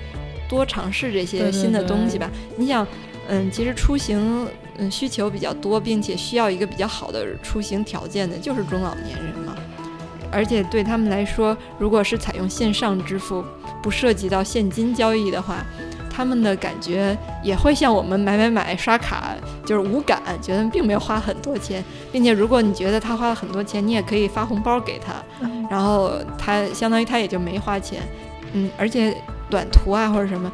[0.49, 2.31] 多尝试这些新的东西对吧。
[2.57, 2.85] 你想，
[3.27, 9.42] 嗯，其实出行嗯需求比较多，并且需要一个比较好的出行条件的，就是中老年人嘛。
[10.33, 13.43] 而且对他们来说，如果是采用线上支付，
[13.81, 15.57] 不涉及到现金交易的话，
[16.09, 28.01] 他们的感觉也会像我们买买买刷卡，就是无感，觉得并没有花很多钱，并且如果你觉得他花了很多钱，你也可以发红包给他，嗯然后他相当于他也就没花钱，
[28.53, 29.15] 嗯，而且
[29.49, 30.51] 短途啊或者什么，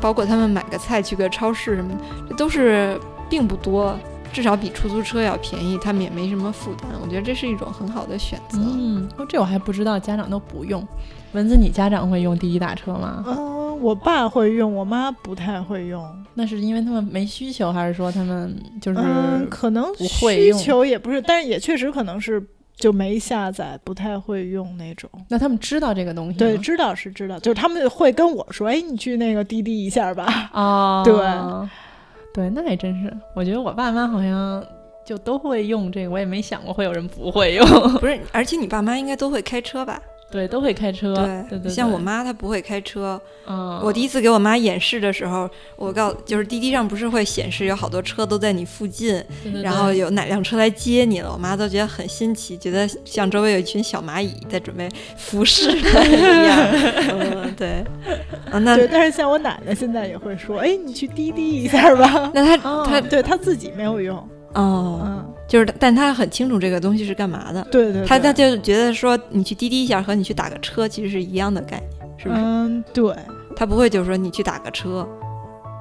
[0.00, 1.90] 包括他们买个菜去个超市什么，
[2.28, 3.98] 这都是并不多。
[4.32, 8.58] 至少比出租车要便宜，他们也没什么负担，我觉得这是一种很好的选择。
[8.60, 10.86] 嗯，哦，这我还不知道，家长都不用。
[11.32, 13.24] 蚊子，你家长会用滴滴打车吗？
[13.26, 16.04] 嗯，我爸会用，我妈不太会用。
[16.34, 22.44] 那是因为他们没需求，还是说他们就是嗯，可能会需求也不是，但是也确实可能是
[22.76, 25.08] 就没下载，不太会用那种。
[25.28, 26.38] 那他们知道这个东西？
[26.38, 30.50] 对，知道是知道，就是他们会跟我说：“哎，你去那个滴滴一下吧。
[30.52, 31.14] 哦，对
[32.32, 33.12] 对，那还真是。
[33.34, 34.64] 我觉得我爸妈好像
[35.04, 37.66] 就都会用这个，我也没想过会有人不会用。
[37.98, 40.00] 不是，而且你爸妈应该都会开车吧？
[40.30, 41.14] 对，都会开车。
[41.14, 43.20] 对对对，像我妈她不会开车。
[43.46, 49.22] 嗯，我第一次给我妈演示的时候，我告就是滴滴上不是会显示有好多车都在你附近，
[49.62, 56.58] 然后有哪辆车来接你了，我妈都觉得很新奇，觉得像周围有一群小蚂蚁在准备服侍她 一样。
[57.18, 57.84] 嗯，对。
[58.50, 62.30] 啊，那对，但是像我奶奶现在也会说，哎，你去滴滴一下吧。
[62.34, 64.28] 那她她对她自己没有用。
[64.54, 67.66] 哦，嗯，就是，但他很清楚这个东西是干嘛的。
[67.70, 72.40] 对对，他他就觉得说，你去滴滴一下和你去打个车其实是一样的概念，是不是？
[72.40, 73.14] 嗯，对。
[73.56, 75.06] 他不会就是说你去打个车，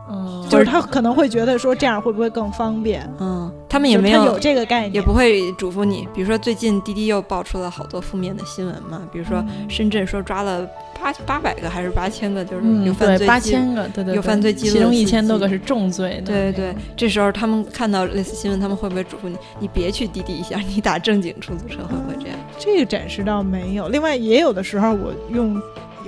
[0.10, 3.08] 嗯，就是他可能会觉得说这样会不会更方便？
[3.19, 6.08] 嗯，他们也没有有这个概念，也不会嘱咐你。
[6.13, 10.67] 比如说最近滴滴又爆出了好多负面的新闻嘛，比如说深圳说抓了。
[11.02, 16.22] 八八百个还是八千个，就是有犯罪，八千个，对对，有犯罪记录，其中一千多个是重罪。
[16.26, 22.38] 对对对，这时候他们看到类似新闻，他们会不会嘱咐你，你别去滴滴一下，你打正经出租车，会不会这样？
[22.58, 23.88] 这个展示倒没有。
[23.88, 25.56] 另外，也有的时候我用，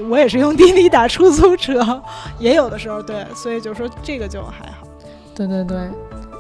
[0.10, 2.02] 我也是用滴滴打出租车，
[2.40, 4.88] 也有的时候对，所以就说这个就还好。
[5.36, 5.78] 对对对，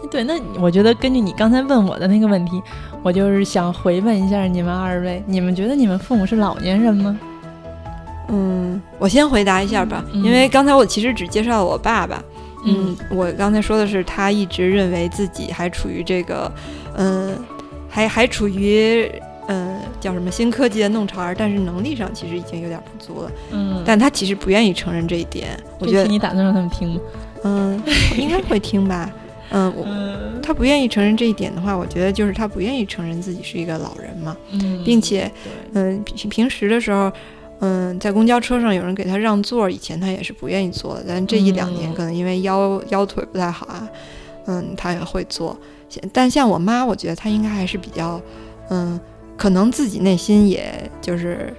[0.09, 2.61] 对，那我觉得根据你刚才问我的那个问题，
[3.03, 7.19] 我就是想回问一下你们二位，你们觉得你们父母是老年人吗？
[8.29, 12.23] 嗯，我先回答一下吧，因为刚才我其实只介绍了我爸爸。
[12.63, 16.51] 嗯，我刚才说的是他一直认为自己还处于这个，
[16.95, 17.35] 嗯，
[17.89, 19.11] 还还处于
[19.47, 23.31] 嗯叫什么新科技的弄潮儿，但是能力上其实已经有点不足了。
[23.51, 25.49] 嗯，但他其实不愿意承认这一点。
[25.79, 27.01] 我觉得你打算让他们听吗？
[27.43, 27.83] 嗯，
[28.17, 29.09] 应该会听吧。
[29.53, 29.85] 嗯，我
[30.41, 34.35] 他不愿意承认这一点的话，我觉得就是他不愿意承认自己是一个老人嘛。
[34.51, 35.29] 嗯，并且，
[35.73, 37.11] 嗯，平平时的时候。
[37.63, 43.87] 嗯，在公交车上有人给他让座，以前他也是不愿意坐的，但这一两年可能因为腰腰腿不太好啊，
[44.47, 45.55] 嗯，他也会坐。
[46.11, 48.19] 但像我妈，我觉得她应该还是比较，
[48.71, 48.99] 嗯，
[49.41, 51.51] 可能自己内心也就是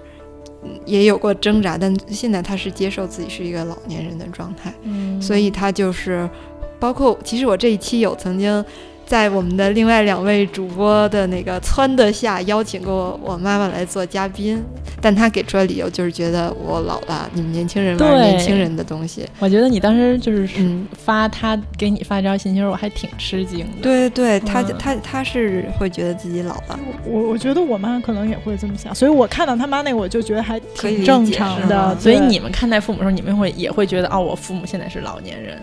[0.86, 4.72] 也有过挣扎，但现在他是接受自己是一个老年人的状态，
[5.20, 6.30] 所以他就是
[6.78, 8.64] 包括其实我这一期有曾经。
[9.12, 14.64] 在我们的另外两位主播的那个撺掇下，邀请过我妈妈来做嘉宾，
[15.02, 19.28] 但她给出的理由就是觉得我老了，你们年轻人玩年轻人的东西。
[19.38, 20.48] 我觉得你当时就是
[20.96, 23.82] 发她给你发这条信息，我还挺吃惊的。
[23.82, 26.80] 对对对，他他他是会觉得自己老了。
[27.04, 31.94] 我我觉得我妈可能也会这么想，所以我看到他妈那个，我就觉得还挺正常的。
[32.00, 35.58] 所以你们看待父母的时候，你们会也会觉得哦，我父母现在是老年人。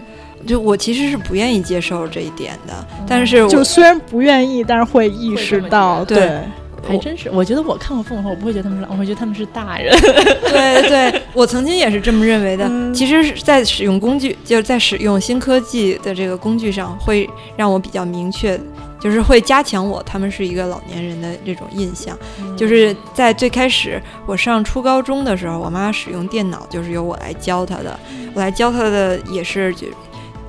[0.45, 2.73] 就我其实是不愿意接受这一点的，
[3.08, 6.41] 但是就虽然不愿意，但是会意识到，对，
[6.88, 7.30] 还真是。
[7.32, 9.95] 我觉得我看过父母后，我不会觉得他们是老，我会觉得他们是大人。
[9.99, 12.69] 对对，我曾经也是这么认为的。
[12.93, 18.60] 其实，在使用工具，就是在使用新科技的这个工具上，会让我比较明确，
[18.99, 22.17] 就是会加强我他们是一个老年人的这种印象。
[22.58, 27.99] 就是在最开始我上初高中的时候，我妈使用电脑就是由我来教她的，
[28.34, 29.73] 我来教她的也是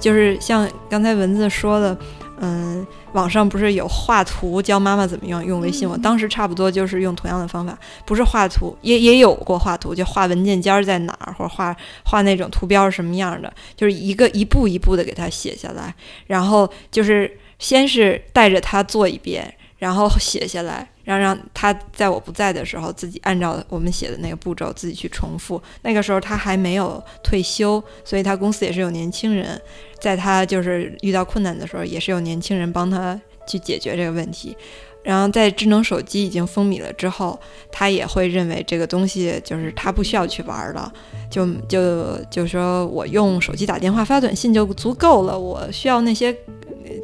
[0.01, 0.13] 就。
[0.13, 1.97] 是像刚才文字说的，
[2.41, 5.89] 嗯，网上不是有画图教妈妈怎么用用微信？
[5.89, 15.95] 我当时差不多就是用同样的方法，不是画图，也也有过画图，就画文件夹在哪儿，或者画画那种图标是什么样的，就是一个一步一步的给他写下来，
[16.27, 20.89] 然后就是先是带着他做一遍，然后写下来。
[21.03, 25.61] 然后让他在我不在的时候，自己按照我们写的那个步骤自己去重复。
[25.83, 29.61] 那个时候他还没有退休，所以他公司也是有年轻人，
[29.99, 34.57] 在他就是遇到困难的时候，也是有年轻人帮他去解决这个问题。
[35.03, 37.39] 然后在智能手机已经风靡了之后，
[37.71, 40.93] 他也会认为这个东西就是他不需要去玩了，
[41.31, 46.37] 就就就说我用手机打电话发短信就足够了，我需要那些。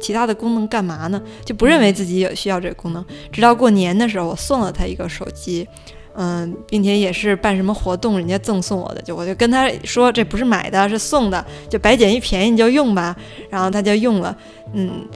[0.01, 1.21] 其他的功能干嘛呢？
[1.45, 3.03] 就不认为自己有需要这个功能。
[3.31, 5.65] 直到过年的时候，我送了他一个手机，
[6.13, 13.15] 嗯，并且也是办什么活动，人家赠送我的，就我就跟他说这不是买的，是送的，就白捡一便宜你就用吧。
[13.49, 14.35] 然后他就用了，
[14.73, 15.07] 嗯，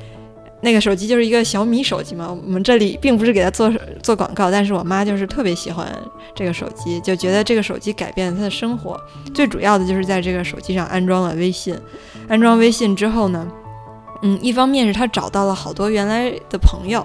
[0.62, 2.30] 那个手机就是一个小米手机嘛。
[2.30, 3.72] 我们这里并不是给他做
[4.02, 5.88] 做广告，但是我妈就是特别喜欢
[6.34, 9.00] 这个手机，就觉得这个手机改变了她的生活。
[9.34, 11.78] 最主要的就是在这个手机上安装了微信，
[12.28, 13.48] 安装微信之后呢。
[14.24, 17.04] 嗯，一方面是他找到了好多原来的朋友，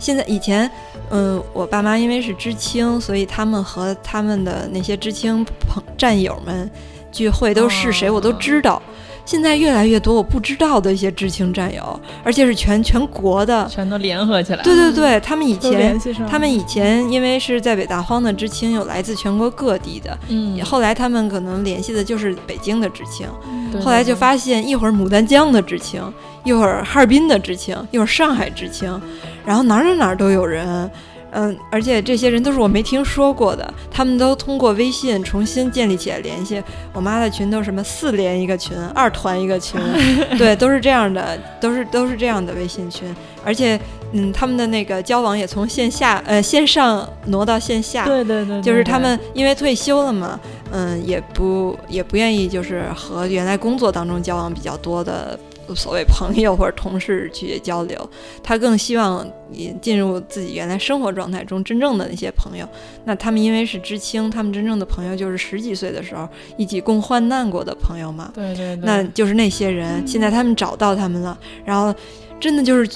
[0.00, 0.68] 现在以前，
[1.08, 6.68] 嗯，我爸妈因为是知青，所以他们和他们的那些知青朋战友们
[7.12, 8.82] 聚会都是谁我都知道。
[9.28, 14.62] 现在越来越多我不知道的一些知青战友，而且是全全国的，全都联合起来。
[14.62, 20.18] 对对对，他们以前他们以前因为是在北大荒的知青，有来自全国各地的。
[20.28, 23.28] 嗯，后来他们可能联系的就是北京的知青，
[23.70, 26.02] 对后来就发现一会儿牡丹江的知青，
[26.42, 28.98] 一会儿哈尔滨的知青，一会儿上海知青，
[29.44, 30.90] 然后哪儿哪儿哪儿都有人。
[31.30, 36.62] 嗯，而且这些人都是我没听说过的，他们都通过微信重新建立起来联系。
[36.92, 39.80] 我妈的群都是什么四连一个群，二团一个群，
[40.38, 43.14] 对，都是这样的，都是都是这样的微信群。
[43.44, 43.80] 而且，
[44.12, 50.38] 嗯，他们的那个交往也从线下呃线上挪到线下，对对对，就是他们因为退休了嘛，
[50.70, 55.38] 嗯，也不也不愿意就是和原来工作当中交往比较多的
[55.74, 58.10] 所谓朋友或者同事去交流，
[58.42, 62.68] 他更希望你进入自己原来生活状态中真正的那些朋友。
[63.04, 70.06] 那他们因为是知青，他们真正的朋友就是十几岁的时候一起共患难过的朋友嘛，对对对，那就是那些人。
[70.06, 71.94] 现在他们找到他们了，然后
[72.38, 72.90] 真的就是。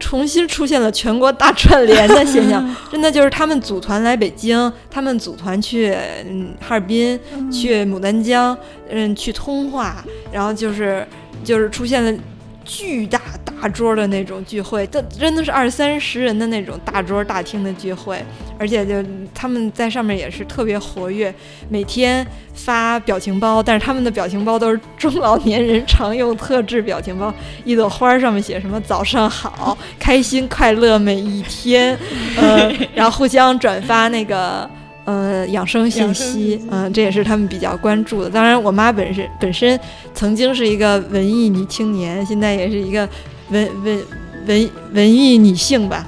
[0.00, 5.92] 重新出现了全国大串联的现象， 真的就是他们组团来北京，他们组团去
[6.24, 7.18] 嗯哈尔滨，
[7.50, 8.56] 去牡丹江，
[8.88, 11.04] 嗯去通化，然后就是
[11.44, 12.22] 就是出现了
[12.64, 18.22] 巨大大桌的那种聚会，这真的是二三十人的那种大桌大厅的聚会，
[18.58, 19.02] 而且就
[19.34, 21.34] 他们在上面也是特别活跃，
[21.70, 27.34] 每天发表情包，但是他们的表情包都是中老年人常用特制表情包，
[27.64, 31.98] 一朵花上面写什么“早上好，开心快乐每一天”，
[32.36, 34.68] 呃，然后互相转发那个。
[35.08, 38.28] 呃，养生信息，嗯、这也是他们比较关注的。
[38.28, 39.80] 当然，我妈本身本身
[40.12, 43.08] 曾经是一个文艺女青年，现在也是一个
[43.48, 44.04] 文文
[44.46, 46.06] 文文艺女性吧。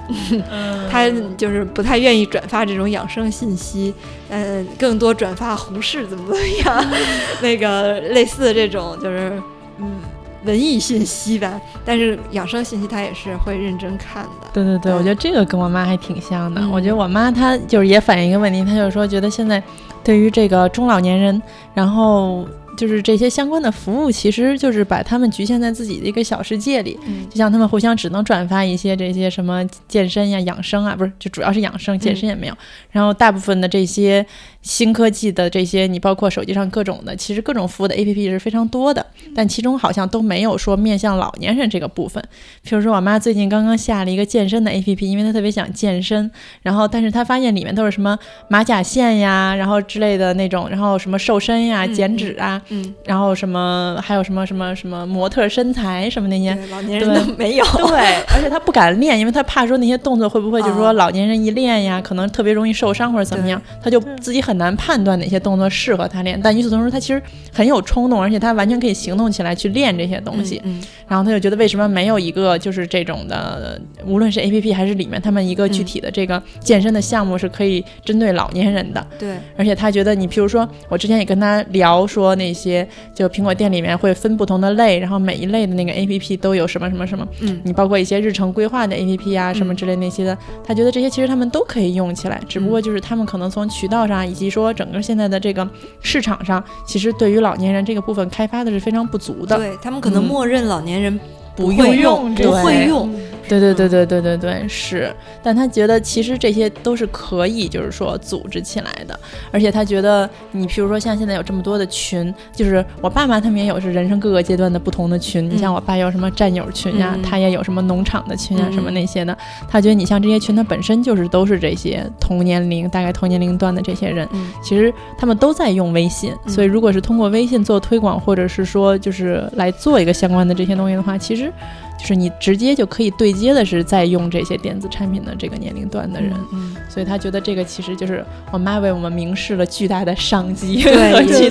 [0.51, 3.95] 嗯 她就是不太愿意转发这种养生信息，
[4.29, 6.85] 嗯，更多转发胡适怎么怎么样，
[7.41, 9.33] 那个类似的这种就是
[9.79, 9.99] 嗯
[10.45, 11.61] 文艺信息吧。
[11.85, 14.31] 但是养生信息她也是会认真看的。
[14.53, 16.61] 对对对，嗯我觉得这个跟我妈还挺像的。
[16.61, 19.63] 嗯我觉得我妈她就是也反映一个问题，她就是说觉得现在
[20.03, 21.41] 对于这个中老年人，
[21.75, 26.99] 然后就是这些相关的服务，其实就是把他们局限在自己的一个小世界里。
[27.07, 32.55] 嗯就像他们互相只能转发一些这些什么健身呀、养生啊，不是，就主要是养生，健身也没有。
[32.91, 34.25] 然后大部分的这些
[34.63, 39.05] 新科技的这些，你包括手机上各种的，其实各种服务的 APP 是非常多的，
[39.35, 42.23] 但其中好像都没有说面向老年人这个部分。
[42.65, 46.31] 譬如说，我妈最近刚刚下了一个健身的 APP，因为她特别想健身，
[46.63, 56.55] 然后但是她发现里面都是什么马甲线呀，然后之类的那种，然后什么瘦身呀、嗯减脂啊，嗯，然后什么还有什么什么什么模特身材什么那些。
[56.55, 57.65] 对，老年人都没有。
[57.65, 57.99] 对，
[58.35, 66.41] 而且她不敢练，因为她怕说那些动作会不会就是说啊老年人一练呀，可能特别容易受伤或者怎么样，她就自己很难判断哪些动作适合他练。
[66.43, 67.23] 但与此同时，他其实
[67.53, 70.61] 很有冲动，而且他完全可以行动起来去练这些东西。
[70.65, 79.01] 嗯，然后他就觉得为什么没有一个就是这种的，无论是 A P P 还是里面他们一个具体的这个健身的项目是可以针对老年人的。
[79.01, 95.69] 嗯对，而且他觉得你，譬如说，我之前也跟他聊说那些，就苹果店里面会分不同的类，然后每一类的那个 A P P 都有什么什么什么，嗯你包括一些日程规划的 A P P 啊，什么之类那些的，他觉得这些其实他们都可以用起来，只不过就是他们可能从渠道上以及说整个现在的这个
[96.01, 99.57] 市场上，其实对于老年人这个部分开发的是非常不足的。
[99.57, 101.21] 对他们可能嗯默认老年人
[101.55, 103.15] 不会用用，不会用。
[103.59, 109.19] 对对对对对对对，是，但他觉得其实这些都是可以，就是说组织起来的，
[109.51, 118.73] 而且他觉得你譬如说像现在有这么多的群，就是我爸妈他们也有是人生各个阶段的不同的群，你像我爸有什么战友群呀，嗯他也有什么农场的群呀，嗯。
[118.73, 119.37] 什么那些的，
[119.69, 124.53] 他觉得你像这些群，它本身就是都是这些同年龄大概同年龄段的这些人，嗯。
[124.63, 126.53] 其实他们都在用微信，嗯。
[126.53, 131.53] 所以如果是通过微信做推广，或者是说就是来做一个相关的这些东西的话，其实
[132.01, 141.51] 就是你直接就可以对接的是在用这些电子产品的这个年龄段的人，嗯，所以他觉得这个其实就是我妈为我们明示了巨大的商机对 和其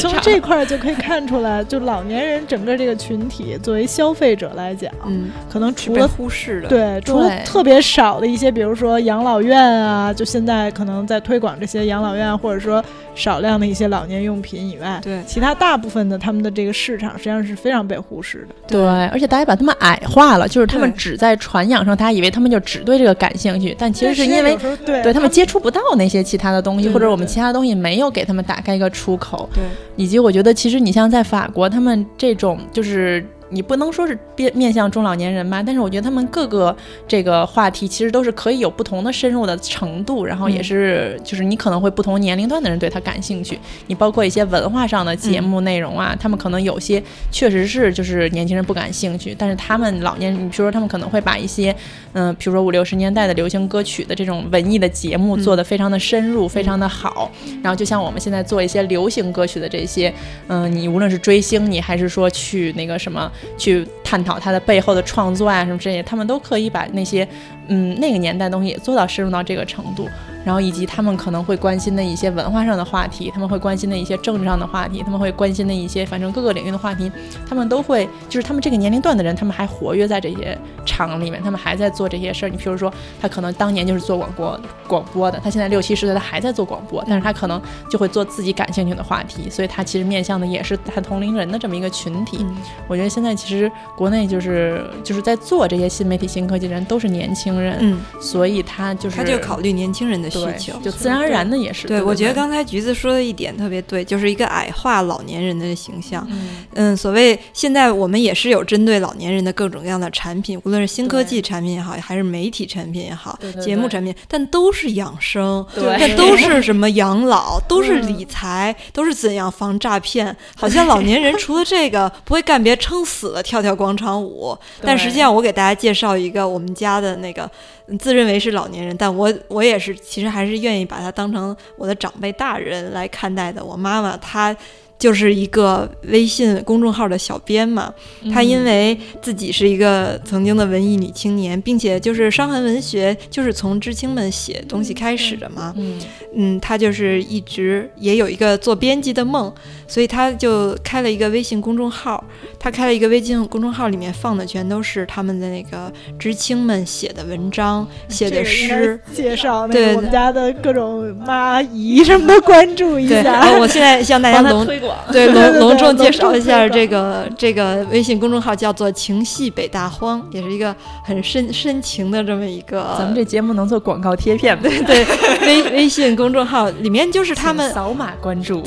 [0.00, 0.20] 从市场。
[0.22, 6.68] 这块儿就可以看出来，就老年人整个这个群体作为消费者来讲，嗯，可能除了忽视的。
[6.68, 12.84] 对，除了特别少的一些，比如说养老院啊，就现在可能在推广这些养老院，或者说
[13.14, 18.54] 少量的一些老年用品以外，对其他大部分的他们的这个市场实际上是非常被忽视的。
[18.66, 25.02] 对，而且大家把他们矮化了，就是他们只在传养上，大家以为他们就只对这个感兴趣，但其实是因为对。
[25.02, 29.48] 对他们接触不到那些其他的东西，或者我们其他东西没有给他们打开一个出口。
[29.54, 29.62] 对，
[29.96, 36.76] 以及我觉得，其实你像在法国，他们这种就是你不能说是面面向中老年人吧，但是我觉得他们各个
[37.06, 43.58] 这个话题其实都是可以有不同的深入的程度，然后也是就是你可能会不同年龄段的人对他感兴趣。
[43.86, 51.74] 你包括一些文化上的节目内容啊，他们可能有些确实是就是年轻人不感兴趣，但是他们老年，你比如说他们可能会把一些
[52.12, 57.30] 嗯，比如说五六十年代的流行歌曲的这种文艺的节目做得非常的深入，非常的好。
[57.62, 60.12] 然后就像我们现在做一些流行歌曲的这些，
[60.48, 63.30] 嗯，你无论是追星，你还是说去那个什么。
[63.56, 67.26] 去探讨他的背后的创作啊什么这些，他们都可以把那些，
[67.68, 70.08] 嗯，那个年代东西也做到深入到这个程度。
[70.48, 77.12] 然后以及他们可能会关心的一些文化上的话题，他们会关心的一些政治上的话题，他们会关心的一些反正各个领域的话题，
[77.46, 82.48] 他们都会就是他们这个年龄段的人，他们还活跃在这些厂里面，他们还在做这些事儿。
[82.48, 82.90] 你譬如说，
[83.20, 92.46] 他可能当年就是做广播广播的，他现在六七十岁，他还在做广播，但是他可能就会做自己感兴趣的话题，所以他其实面向的也是他同龄人的这么一个群体。
[92.86, 100.37] 我觉得现在其实国内就是就是在做这些新媒体新科技的人都是年轻人，嗯，所以他就是他就考虑年轻人的。
[100.46, 101.86] 需求就自然而然的也是。
[101.88, 106.26] 对，我觉得刚才橘子说的一点特别对，就是一个矮化老年人的形象。
[106.74, 120.36] 嗯，所谓现在我们也是有针对老年人的各种各样的产品，无论是新科技产品也好，还是媒体产品也好，节目产品，但都是养生，对，都是什么养老，都是理财，都是怎样防诈骗。
[120.56, 124.56] 好像老年人除了这个不会干别，撑死了跳跳广场舞。
[124.82, 127.50] 但实际上，我给大家介绍一个我们家的那个。
[127.98, 133.64] 自认为是老年人，但我我也是，其实还是愿意把他当成我的长辈大人来看待的。
[133.64, 134.56] 我妈妈她。
[134.98, 137.94] 就是一个微信公众号的小编嘛，
[138.34, 146.00] 她因为自己是一个曾经的文艺女青年，并且就是伤痕文学就是从知青们写东西开始的嘛，嗯
[146.34, 149.54] 嗯，她就是一直也有一个做编辑的梦，
[149.88, 152.22] 所以他就开了一个微信公众号。
[152.60, 163.56] 他开了一个微信公众号，里面放的全都是他们的那个知青们写的文章、写的诗，介绍对我们家的各种妈姨什么的，关注一下。
[163.58, 164.66] 我现在向大家隆。
[165.10, 172.94] 对 隆隆重介绍一下这个这个微信公众号，叫做“情系北大荒”，也是一个很深深情的这么一个。
[172.98, 175.06] 咱们这节目能做广告贴片 对对，
[175.46, 178.62] 微微信公众号里面就是他们扫码关注，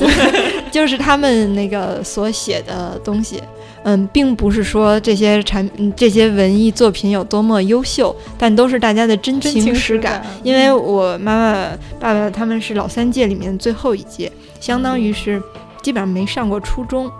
[0.72, 3.42] 就是他们那个所写的东西。
[3.84, 10.24] 嗯，并不是说这些产这些文艺作品有多么优秀，但都是大家的真情实感。
[10.42, 15.42] 因为我妈妈爸爸他们是老三届里面最后一届，相当于是。
[15.82, 17.10] 基本上没上过初中，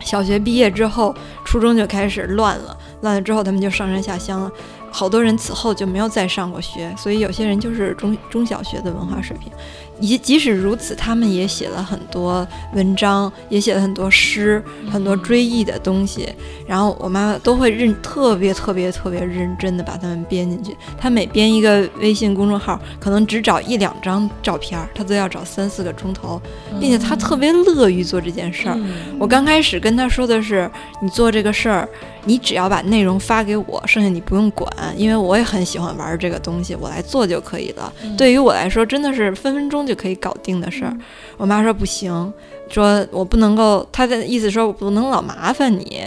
[0.00, 1.14] 小学毕业之后，
[1.44, 4.50] 初中就开始乱了，乱了之后他们就上山下乡了，
[4.90, 9.52] 好多人此后就没有再上过学，所以有些人就是中中小学的文化水平。
[10.00, 16.28] 即即使如此，他们也写了很多文章，也写了很多诗，很多追忆的东西。
[16.66, 20.76] 然后我妈妈都会认特别特别特别认真的把它们编进去。
[20.98, 26.40] 她每编一个微信公众号，可能只找一两张照片，她都要找三四个钟头，
[26.80, 28.78] 并且她特别乐于做这件事儿。
[29.18, 30.70] 我刚开始跟她说的是，
[31.02, 31.88] 你做这个事儿。
[32.26, 37.90] 你只要把内容发给我，剩下你不用管，因为我也很喜欢玩这个东西，我来做就可以了。
[38.14, 40.96] 对于我来说，真的是分分钟就可以搞定的事儿。
[41.36, 42.32] 我妈说不行，
[42.68, 46.04] 说我不能够，她的意思说我不能老麻烦你，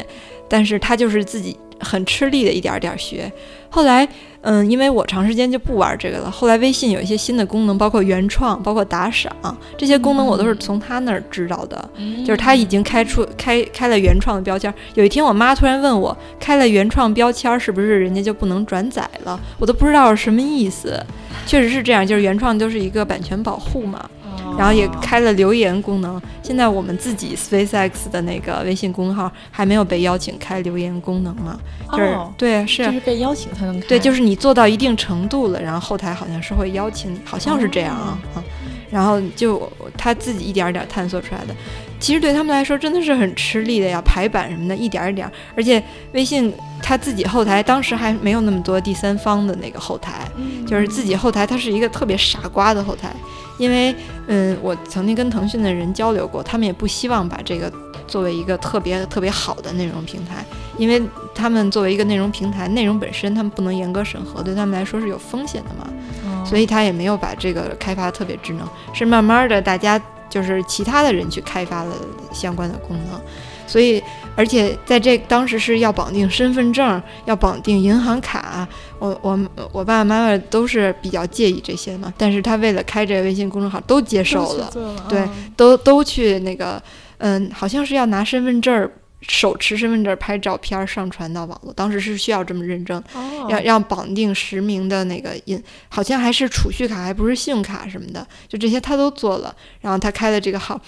[0.48, 1.60] 但是她就是自己。
[1.84, 3.32] 很吃力的一点点学，
[3.70, 4.08] 后来，
[4.42, 6.30] 嗯，因为我长时间就不玩这个了。
[6.30, 9.32] 后来微信有一些新的功能，包括原创，包括打赏
[9.78, 11.90] 这些功能，我都是从他那儿知道的。
[12.26, 14.74] 就是他已经开出开开了原创的标签。
[14.96, 19.40] 有一天，我妈突然问我，开了原创标签是不是人家就不能转载了？
[19.58, 21.04] 我都不知道是什么意思。
[21.46, 24.10] 确实是这样，就是原创就是一个版权保护嘛。
[24.58, 26.22] 然后也开了留言功能。
[26.42, 31.60] 现在我们自己 SpaceX 的那个微信公众号还没有被邀请开留言功能嘛？
[31.92, 33.88] 就是对，是是被邀请才能开。
[33.88, 38.20] 对，就是你做到一定程度了，然后后台好像是会邀请你，好像是这样啊。
[38.36, 38.44] 嗯，
[38.90, 41.56] 然后就他自己一点点探索出来的。
[42.04, 45.32] 其实对他们来说真的是很吃力的呀，排版什么的，一点一点。
[45.56, 45.82] 而且
[46.12, 50.28] 微信他自己后台当时还没有那么多第三方的那个后台，
[50.68, 53.10] 就是自己后台它是一个特别傻瓜的后台。
[53.58, 53.95] 因为，
[54.28, 57.72] 嗯，我曾经跟腾讯的人交流过，他们也不希望把这个
[58.06, 60.43] 作为一个特别特别好的内容平台，
[60.78, 61.01] 因为
[61.34, 70.01] 他们作为一个内容平台，内容本身他们不能严格审核，对他们来说是有风险的嘛，所以他也没有把这个开发特别智能，是慢慢的大家
[70.34, 71.94] 就是其他的人去开发了
[72.32, 73.22] 相关的功能。
[73.68, 74.04] 所以，
[74.36, 78.68] 而且在这当时是要绑定身份证，要绑定银行卡，
[78.98, 79.40] 我我
[79.72, 82.14] 我爸爸妈妈都是比较介意这些嘛。
[82.18, 84.70] 但是他为了开这个微信公众号，都接受了，
[85.08, 86.82] 对，都都去那个，
[87.20, 88.90] 嗯，好像是要拿身份证
[89.28, 99.55] 手持身份证拍照片上传到网络，当时是需要这么认证，哦要要绑定实名的那个印，好像还是储蓄卡，还不是信用卡什么的，就这些他都做了。
[99.82, 100.80] 然后他开的这个号，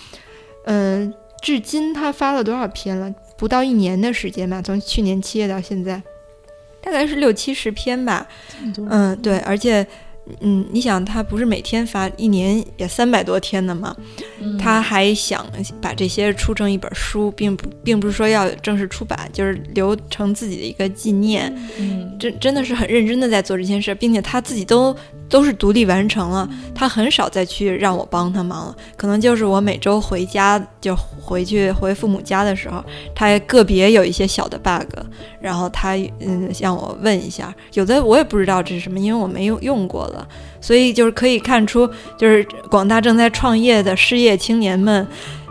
[0.66, 3.14] 嗯，至今他发了多少篇了？
[3.38, 6.02] 不到一年的时间吧，从去年七月到现在，
[6.82, 8.28] 大概是六七十篇吧。
[8.90, 9.88] 嗯，对，而且。
[10.40, 13.96] 嗯，你想他不是每天发，一年也三百多天的嘛，
[14.42, 14.58] 嗯。
[14.58, 15.46] 他还想
[15.80, 21.54] 把这些出成一本书，并不并不是说要正式出版，就是留成自己的一个纪念。
[21.78, 22.18] 嗯。
[22.20, 24.96] 真真的是很认真的在做这件事，并且他自己都
[25.28, 28.76] 都是独立完成了，他很少再去让我帮他忙了。
[28.96, 35.00] 可能就是我每周回家就回去回父母家的时候，他个别有一些小的 bug，
[35.42, 40.28] 然后他嗯让我问一下，有的我也不知道这是什么，因为我没有用过了，
[40.62, 45.08] 所以就是可以看出，就是广大正在创业的失业青年们。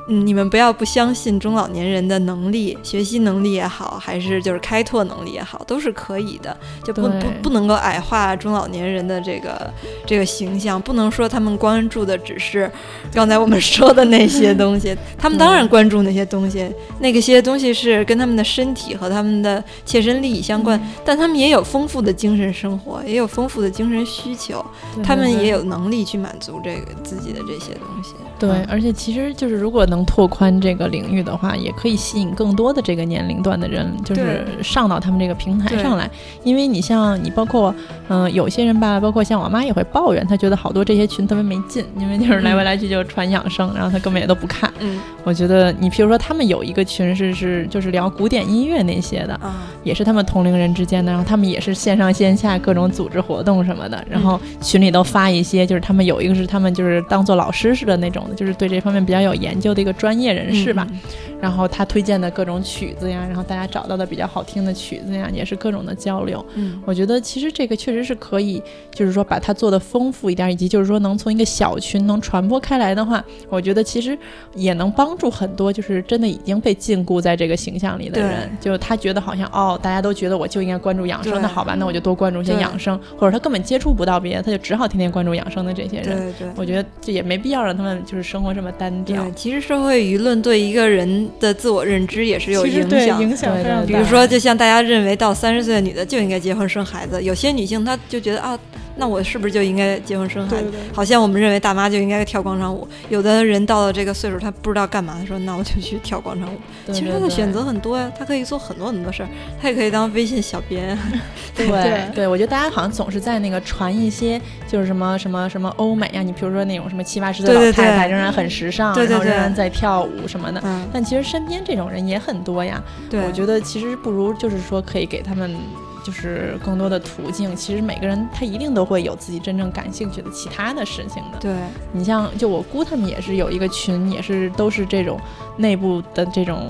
[0.09, 6.55] 嗯，你们不要不相信中老年人的能力，学习能力也好，还是就是开拓能力也好，都是可以的。
[6.83, 9.73] 就不不不能够矮化中老年人的这个
[10.07, 12.71] 这个形象，不能说他们关注的只是
[13.13, 24.65] 刚才我们说的那些东西， 他们当然关注那些东西，那个些东西是跟他们的身体和他们的切身利益相关，但他们也有丰富的精神生活，也有丰富的精神需求，
[25.03, 28.15] 他们也有能力去满足这个自己的这些东西。
[28.39, 36.11] 对，嗯而且其实就是如果能拓宽这个领域的话，也可以吸引更多的这个年龄段的人，就是上到他们这个平台上来。
[36.43, 37.75] 因为你像你，包括
[38.09, 44.73] 嗯、有些人吧，包括像我妈也会抱怨，她觉得好多这些群特别没劲，因为就是来回来去就传养生，然后她根本也都不看。
[44.81, 44.99] 嗯。
[45.25, 60.87] 我觉得你譬如说他们有一个群是是就是聊古典音乐那些的，啊，也是他们同龄人之间的，然后他们也是线上线下各种组织活动什么的，然后群里都发一些，就是他们有一个是他们就是当做老师似的那种的，就是对这方面比较有研究的一个专业人士吧。
[60.91, 60.99] 嗯
[61.41, 66.43] 然后他推荐的各种曲子呀，然后大家找到的比较好听的曲子呀，也是各种的交流。
[66.55, 68.63] 嗯我觉得其实这个确实是可以，
[68.95, 74.17] 就是说把它做的丰富一点，以及就是说能从一个小群能传播开来的话，我觉得其实
[74.55, 86.05] 也能帮助很多就是真的已经被禁锢在这个形象里的人，就他觉得好像哦，大家都觉得我就应该关注养生，那好吧，那我就多关注一些养生，或者他根本接触不到别的，他就只好天天关注养生的这些人。
[86.07, 86.49] 对对。
[86.57, 89.33] 我觉得这也没必要让他们就是生活这么单调对，。
[89.33, 93.25] 其实社会舆论对一个人的自我认知也是有影响的。
[93.25, 93.87] 影响非常大。
[93.87, 98.57] 比如说，就像大家认为到三十岁的女的就应该结婚生孩子，有些女性她就觉得啊，
[98.97, 100.63] 那我是不是就应该结婚生孩子？
[100.63, 106.59] 对对好像我们认为大妈就应该跳广场舞，有的人到了这个岁数，他不知道干嘛，他说那我就去跳广场舞。
[106.87, 109.29] 对其实他的选择很多呀，他可以做很多很多事儿，
[109.61, 110.97] 他也可以当微信小编。
[111.57, 120.61] 对对对，我觉得大家好像总是在那个传一些就是什么什么什么欧美呀，你比如说那种什么七八十岁对对老太太仍然很时尚，对对对然后仍然在跳舞什么的。
[120.65, 125.57] 嗯，但其实身边这种人也很多呀，对，我觉得其实不如就是说可以给他们
[126.05, 127.57] 就是更多的途径。
[127.57, 131.39] 其实每个人他一定都会有自己真正感兴趣的其他的事情的。
[131.41, 131.53] 对，
[131.93, 135.19] 你像就我姑他们也是有一个群，也是都是这种
[135.57, 136.69] 内部的这种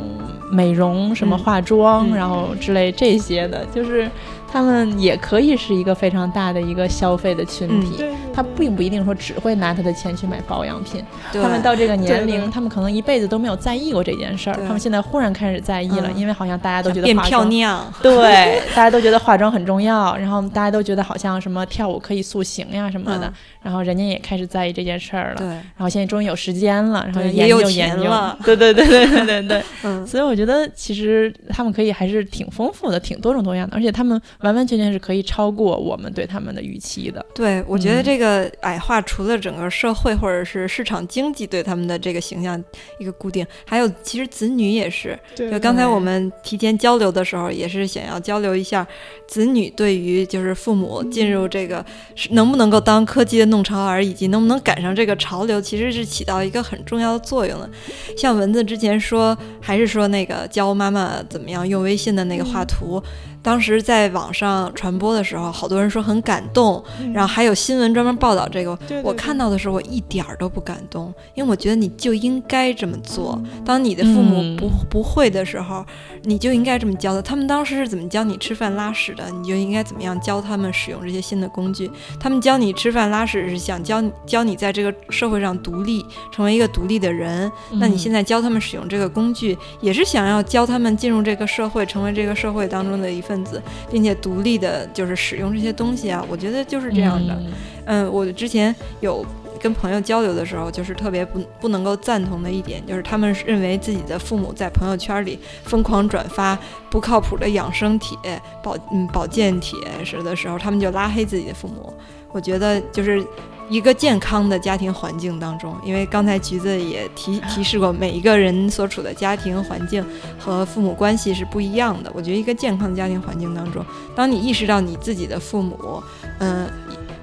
[0.50, 4.08] 美容什么嗯化妆，嗯然后之类这些的，就是
[4.54, 7.96] 他们也可以是一个非常大的一个消费的群体。
[7.96, 17.92] 对，他并不一定说只会拿他的钱去买保养品，他们到这个年龄，他们可能一辈子都没有在意过这件事儿，他们现在忽然开始在意了，嗯因为好像大家都觉得变漂化妆亮。
[18.00, 23.32] 对，大家都觉得化妆很重要，然后大家都觉得好像什么跳舞可以塑形呀什么的，嗯
[23.64, 25.36] 然后人家也开始在意这件事儿了。
[25.38, 28.38] 对，然后现在终于有时间了，然后研究研究了。
[28.44, 29.62] 对对对对对对对。
[29.82, 37.24] 嗯，所以我觉得其实他们可以还是挺丰富的，挺多种多样的，而且他们完完全全是可以超过我们对他们的预期的。
[37.34, 42.62] 对，我觉得嗯这个矮化除了整个社会或者是市场经济对他们的这个形象
[42.98, 45.18] 一个固定，还有其实子女也是。
[45.34, 48.86] 对就刚才我们提前交流的时候，也是想要交流一下
[49.26, 51.84] 子女对于就是父母进入这个
[52.30, 57.70] 能不能够当科技的弄潮儿，以及能不能赶上这个潮流，其实是起到一个很重要的作用的。
[58.16, 63.02] 像蚊子之前说，还是说那个教妈妈怎么样用微信的那个画图，
[63.44, 66.82] 当时在网上传播的时候，好多人说很感动，
[67.12, 68.74] 然后还有新闻专门报道这个。
[68.88, 73.38] 对对我看到的时候，我一点儿都不感动，因为我觉得你就应该这么做。
[73.44, 75.84] 嗯当你的父母嗯不、不会的时候，
[76.22, 77.20] 你就应该这么教他。
[77.20, 81.90] 他们当时是怎么教你吃饭拉屎的，你就应该怎么样教他们使用这些新的工具。
[82.18, 87.52] 他们教你吃饭拉屎是想教你教你在这个社会上独立，成为一个独立的人。
[87.72, 96.24] 那你现在在教他们使用这个工具，也是想要教他们进入这个社会，成为这个社会当中的一份子，并且独立的，就是使用这些东西啊。
[96.28, 97.42] 我觉得就是这样的。
[97.86, 99.24] 嗯，我之前有
[99.60, 106.58] 跟朋友交流的时候，就是特别不不能够赞同的一点，就是他们认为自己的父母在朋友圈里疯狂转发
[106.90, 108.16] 不靠谱的养生帖、
[108.62, 111.92] 保嗯保健帖时的时候，他们就拉黑自己的父母。
[112.34, 113.24] 我觉得就是
[113.70, 120.04] 一个健康的家庭环境当中，因为刚才橘子也提提示过，每一个人所处的家庭环境
[120.38, 122.10] 和父母关系是不一样的。
[122.12, 126.02] 我觉得一个健康的家庭环境当中，当你意识到你自己的父母，
[126.40, 126.68] 嗯。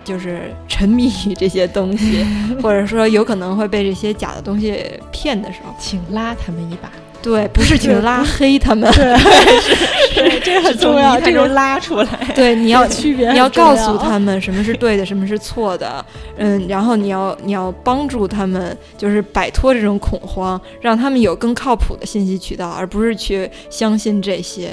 [0.04, 2.26] 就是沉迷于这些东西，
[2.60, 6.92] 或者说有可能会被这些假的东西骗的时候，请拉他们一把。
[7.22, 12.08] 对，不是去拉黑他们， 对，这很重要，这种拉出来。
[12.36, 16.04] 对，你要区别，你要告诉他们什么是对的，什么是错的。
[16.38, 24.72] 嗯，然后你要你要帮助他们，就是摆脱这种恐慌，让他们有更靠谱的信息渠道，而不是去相信这些。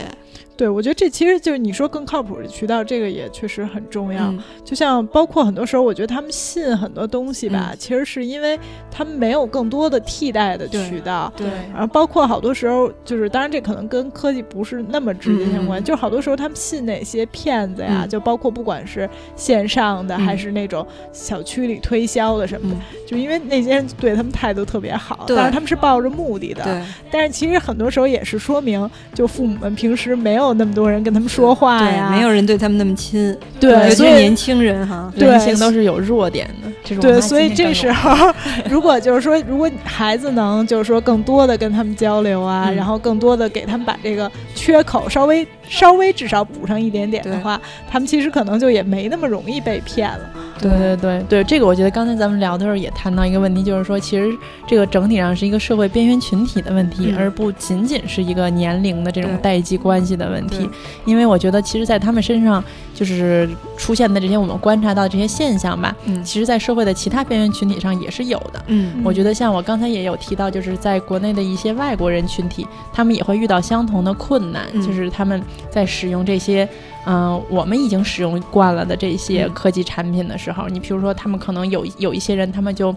[0.59, 4.35] 对，我觉得这其实就是你说更靠谱的渠道，这个也确实很重要。
[4.65, 8.59] 就像包括很多时候，我觉得他们信很多东西吧，其实是因为
[8.91, 11.33] 他们没有更多的替代的渠道。
[11.37, 26.65] 对，然后包括好多时候，就是当然这可能跟科技不是那么直接相关，就是好多时候他们信哪些骗子呀，就包括不管是线上的还是那种小区里推销的什么的，就因为那些人对他们态度特别好，但是他们是抱着目的的。
[26.65, 26.83] 对，
[27.13, 30.48] 但是其实很多时候也是说明，就父母们平时没有。
[30.49, 36.69] 有那么多人跟他们说话呀，没有人对他们那么亲，对，尤其是年轻人哈，人性都是有弱点的。
[36.85, 38.33] 这种对，所以这时候，
[38.69, 45.47] 如果就是说，如果孩子能就是说更多的跟他们交流啊，然后更多的给他们把这个缺口稍微。
[45.71, 50.21] 稍微至少补上一点点的话，他们其实可能就也没那么容易被骗了。
[50.61, 54.37] 对对对对，这个我觉得刚才咱们聊的时候也谈到一个问题，就是说其实
[54.67, 60.69] 这个整体上是一个社会边缘群体的问题，而不仅仅是一个年龄的这种代际关系的问题。
[61.05, 62.63] 因为我觉得其实，在他们身上
[62.95, 68.63] 就是出现的这些我们观察到这些现象吧，嗯，其实在社会的其他边缘群体上也是有的。
[68.67, 75.43] 嗯，我觉得像我刚才也有提到，就是在国内的一些外国人群体，他们也会遇到相同的困难，就是他们。
[75.71, 76.69] 在使用这些，
[77.11, 82.95] 嗯，我们已经使用惯了的这些科技产品的时候，你比如说，他们可能有有一些人，他们就。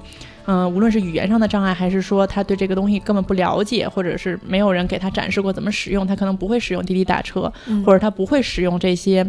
[0.47, 7.41] 嗯，无论是语言上的障碍，还是说他对这个东西根本不了解，或者是没有人给他展示过怎么使用，他可能不会使用滴滴打车，
[7.86, 9.24] 或者他不会使用这些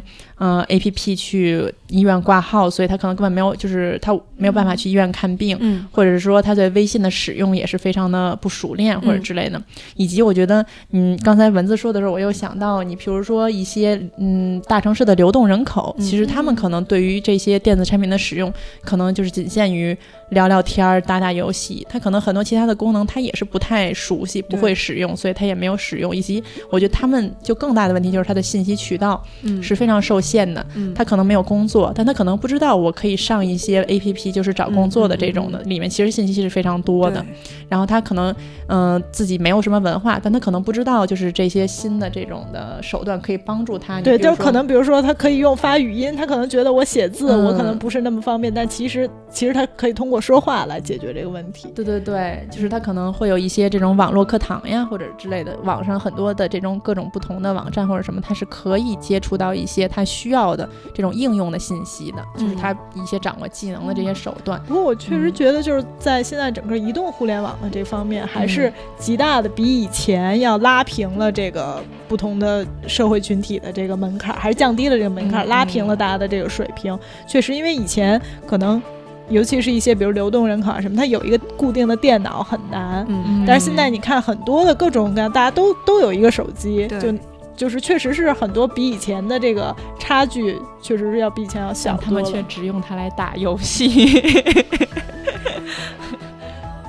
[0.45, 9.62] 嗯 A P P 去医院挂号，所以他可能根本没有，就是他没有办法去医院看病，嗯或者是说他对微信的使用也是非常的不熟练或者之类的。
[9.95, 19.97] 以及我觉得，嗯，刚才文字说的时候，我又想到，你比如说一些嗯大城市的流动人口，其实他们可能对于这些电子产品的使用，可能就是仅限于。
[20.32, 26.16] 聊聊天儿、打打游戏，他可能很多其他的功能他也是不太熟悉、不会使用，所以他也没有使用。
[26.16, 29.22] 以及我觉得他们就更大的问题就是他的信息渠道
[29.62, 30.64] 是非常受限的。
[30.95, 37.22] 他可能没有工作，但他可能不知道我可以上一些 A P P，就是找工作的这种的，里面其实信息是非常多的。
[37.68, 38.35] 然后他可能
[38.68, 44.01] 嗯自己没有什么文化，但他可能不知道就是这些新的这种的手段可以帮助他。
[44.01, 50.22] 对，就可能比如说他可以用发语音，他可能觉得我写字我可能不是那么方便，但其实其实他可以通过。
[50.22, 64.61] 说话来解决这个问题，对对对，就是他可能会有一些这种网络课堂呀，或者之类的，网上很多的这种各种不同的网站或者什么，他是可以接触到一些他需要的这种应用的信息的，就是他一些掌握技能的这些手段。
[64.64, 76.99] 不过我确实觉得，就是在现在整个移动互联网的这方面，还是极大的比以前要拉平了这个不同的社会群体的这个门槛，还是降低了这个门槛，拉平了大家的这个水平。
[77.27, 78.83] 确实，因为以前可能。
[79.29, 83.07] 尤其是一些比如流动人口啊什么，它有一个固定的电脑很难。
[83.09, 87.11] 嗯，但是现在你看很多的各种各样，大家都都有一个手机，就
[87.57, 91.97] 就是确实是很多比以前的这个差距，确实是要比以前要小。
[91.97, 94.23] 他们却只用它来打游戏。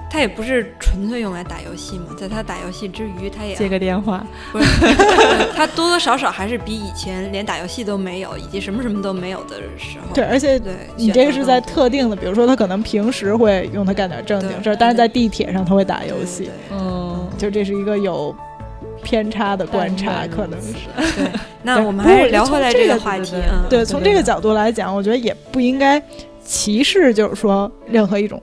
[0.09, 4.23] 他也不是纯粹用来打游戏嘛，在他打游戏之余，他也接个电话。
[4.51, 4.65] 不是，
[5.55, 10.13] 他多多少少还是比以前连打游戏都没有，以及什么什么都没有的时候。
[10.13, 16.47] 对，而且对你这个是在特定的，比如说他可能平时会用它干点正经事儿，但是在地铁上他会打游戏。
[16.71, 18.35] 嗯，就这是一个有
[19.03, 20.73] 偏差的观察，可能是。
[21.15, 21.29] 对，
[21.61, 23.35] 那我们还是聊回来这个话题。
[23.69, 26.01] 对，从这个角度来讲，我觉得也不应该
[26.43, 28.41] 歧视，就是说任何一种。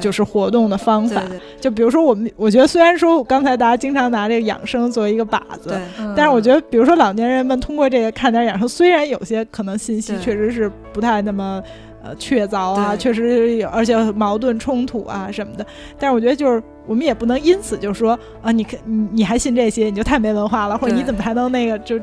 [0.00, 1.22] 就是活动的方法，
[1.60, 5.72] 就比如说我们，我觉得虽然说刚才大家经常拿这个养生作为一个靶子，
[6.16, 11.62] 但是我觉得，比如说老年人们通过这个看点养生，虽然有些可能信息确实是不太那么
[12.02, 15.64] 呃确凿啊，确实有，而且矛盾冲突啊什么的，
[15.96, 21.98] 但是我觉得就是我们也不能因此就说啊，你看你你还信这些，你就太没文化了，或者你怎么还能那个就，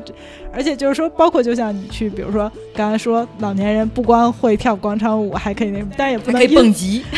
[0.52, 7.04] 而且就是说，包括就像你去，比如说刚才说老年人不光会跳广场舞，还可以那什么，但也不还可以能蹦极，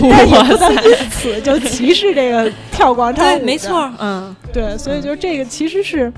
[0.00, 6.12] 对但也不能因此就歧视这个跳广场舞 对，没错，嗯，对，所以就这个其实是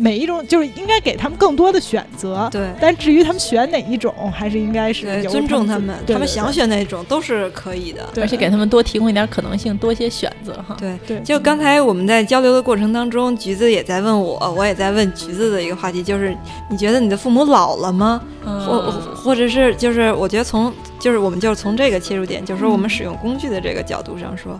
[0.00, 2.48] 每一种，就是应该给他们更多的选择。
[2.52, 2.70] 对。
[2.80, 8.08] 但至于他们选哪一种，还是应该是尊重他他们，他们想选哪种都是可以的。
[8.20, 10.76] 而且给他们多提供一点可能性，多一些选择哈。
[10.78, 16.32] 对，对，就刚才我们在交流的过程当中，橘子也在问我，我也在问橘子的一个话题，就是
[16.70, 18.22] 你觉得你的父母老了吗？
[18.44, 24.58] 或嗯或者是就是我觉得从就是我们就是从这个切入点，就是说我们嗯使用工具的这个角度上说，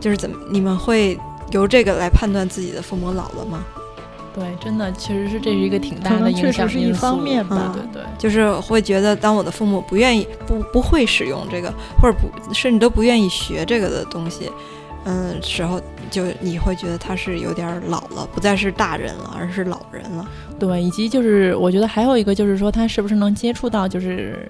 [0.00, 1.16] 就是怎么你们会
[1.52, 3.64] 由这个来判断自己的父母老了吗？
[4.34, 8.02] 对，真的确实是这是一个挺大的影响确实是一因素方面吧对对对。
[8.18, 14.50] 就是会觉得，当我的父母不愿意、不不会使用这个，或者不甚至都不愿意学这个的东西，
[15.04, 15.80] 嗯，时候
[16.10, 20.26] 就你会觉得他是有点儿老了，不再是大人了，而是老人了。
[20.58, 24.48] 对，以及就是我觉得还有一个就是说，他是不是能接触到就是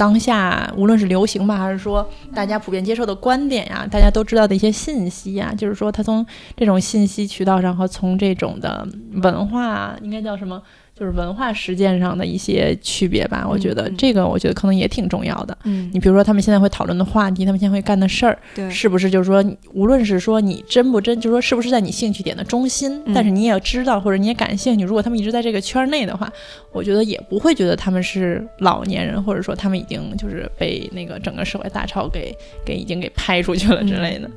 [0.00, 6.24] 当下无论是流行吧，还是说大家普遍接受的观点呀，大家都知道的一些信息呀，就是说他从
[6.56, 10.62] 这种信息渠道上和从这种的文化应该叫什么，
[11.00, 13.46] 就是文化实践上的一些区别吧。
[13.48, 15.56] 我觉得嗯这个我觉得可能也挺重要的。
[15.64, 19.42] 嗯你比如说他们现在会讨论的话题，他们现在会干的事儿，对，是不是就是说，
[19.72, 26.30] 无论是说你真不真，就是说是不是在你兴趣点的中心，嗯但是你也知道或者你也感兴趣，如果他们一直在这个圈儿内的话，
[26.70, 34.30] 我觉得也不会觉得他们是老年人，或者说他们已经就是被那个整个社会大潮给给已经给拍出去了之类的。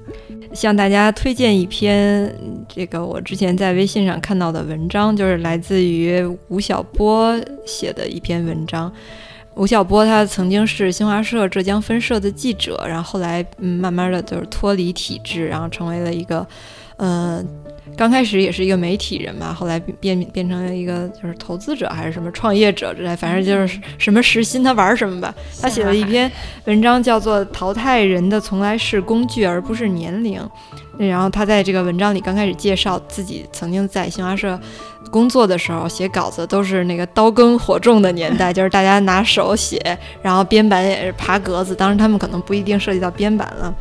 [0.54, 6.24] 向大家推荐一篇嗯这个我之前在微信上看到的文章，就是来自于
[6.54, 7.36] 吴晓波
[7.66, 8.94] 写的一篇文章。
[9.56, 16.46] 吴晓波他曾经是新华社浙江分社的记者，然后后来慢慢的就是脱离体制，然后成为了一个，
[16.98, 17.44] 呃，
[17.96, 25.34] 刚开始也是一个媒体人嘛，后来变变成了一个就是投资者还是什么创业者之类，反正就是什么时薪他玩什么吧。
[25.62, 26.32] 他写了一篇
[26.66, 30.40] 文章，叫做《淘汰人的从来是工具而不是年龄》。
[30.98, 34.60] 然后他在这个文章里刚开始介绍自己曾经在新华社
[35.10, 41.74] 工作的时候，写稿子都是那个刀耕火种的年代， 就是大家拿手写，然后编版也是爬格子。
[41.74, 43.74] 当然他们可能不一定涉及到编版了。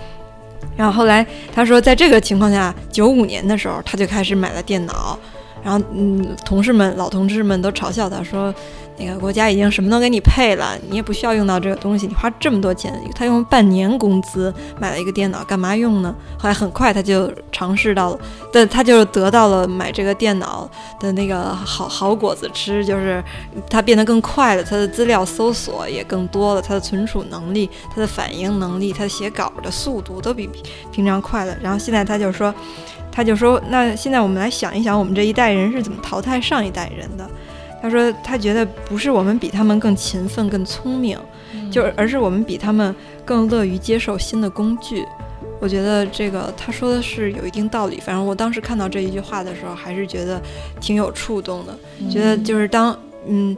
[0.76, 5.18] 然后后来他说，在这个情况下，九五年的时候他就开始买了电脑，
[5.64, 8.54] 然后嗯，同事们老同事们都嘲笑他说。
[8.98, 12.06] 那个国家已经什么都给你配了，你也不需要用到这个东西。
[12.06, 16.14] 你花这么多钱，他用半年工资买了一个电脑，干嘛用呢？
[16.38, 18.18] 后来很快他就尝试到了，
[18.52, 20.68] 但他就得到了买这个电脑
[21.00, 23.22] 的那个好好果子吃，就是
[23.68, 30.48] 他变得更快了，他的资料搜索也更多了，他的存储能力、他的反应能力、它写稿的速度都比
[30.92, 31.56] 平常快了。
[31.62, 32.54] 然后现在他就说，
[33.10, 37.28] 他就说，那现在我们来想一想，我们这一代人是怎么淘汰上一代人的。
[37.82, 41.18] 他说，他觉得不是我们比他们更勤奋、更聪明，
[41.68, 45.04] 就是而是我们比他们更乐于接受新的工具。
[45.60, 47.98] 我觉得这个他说的是有一定道理。
[47.98, 50.40] 反正我当时看到这一句话的时候，还是觉得
[50.80, 51.76] 挺有触动的。
[52.08, 53.56] 觉得就是当嗯，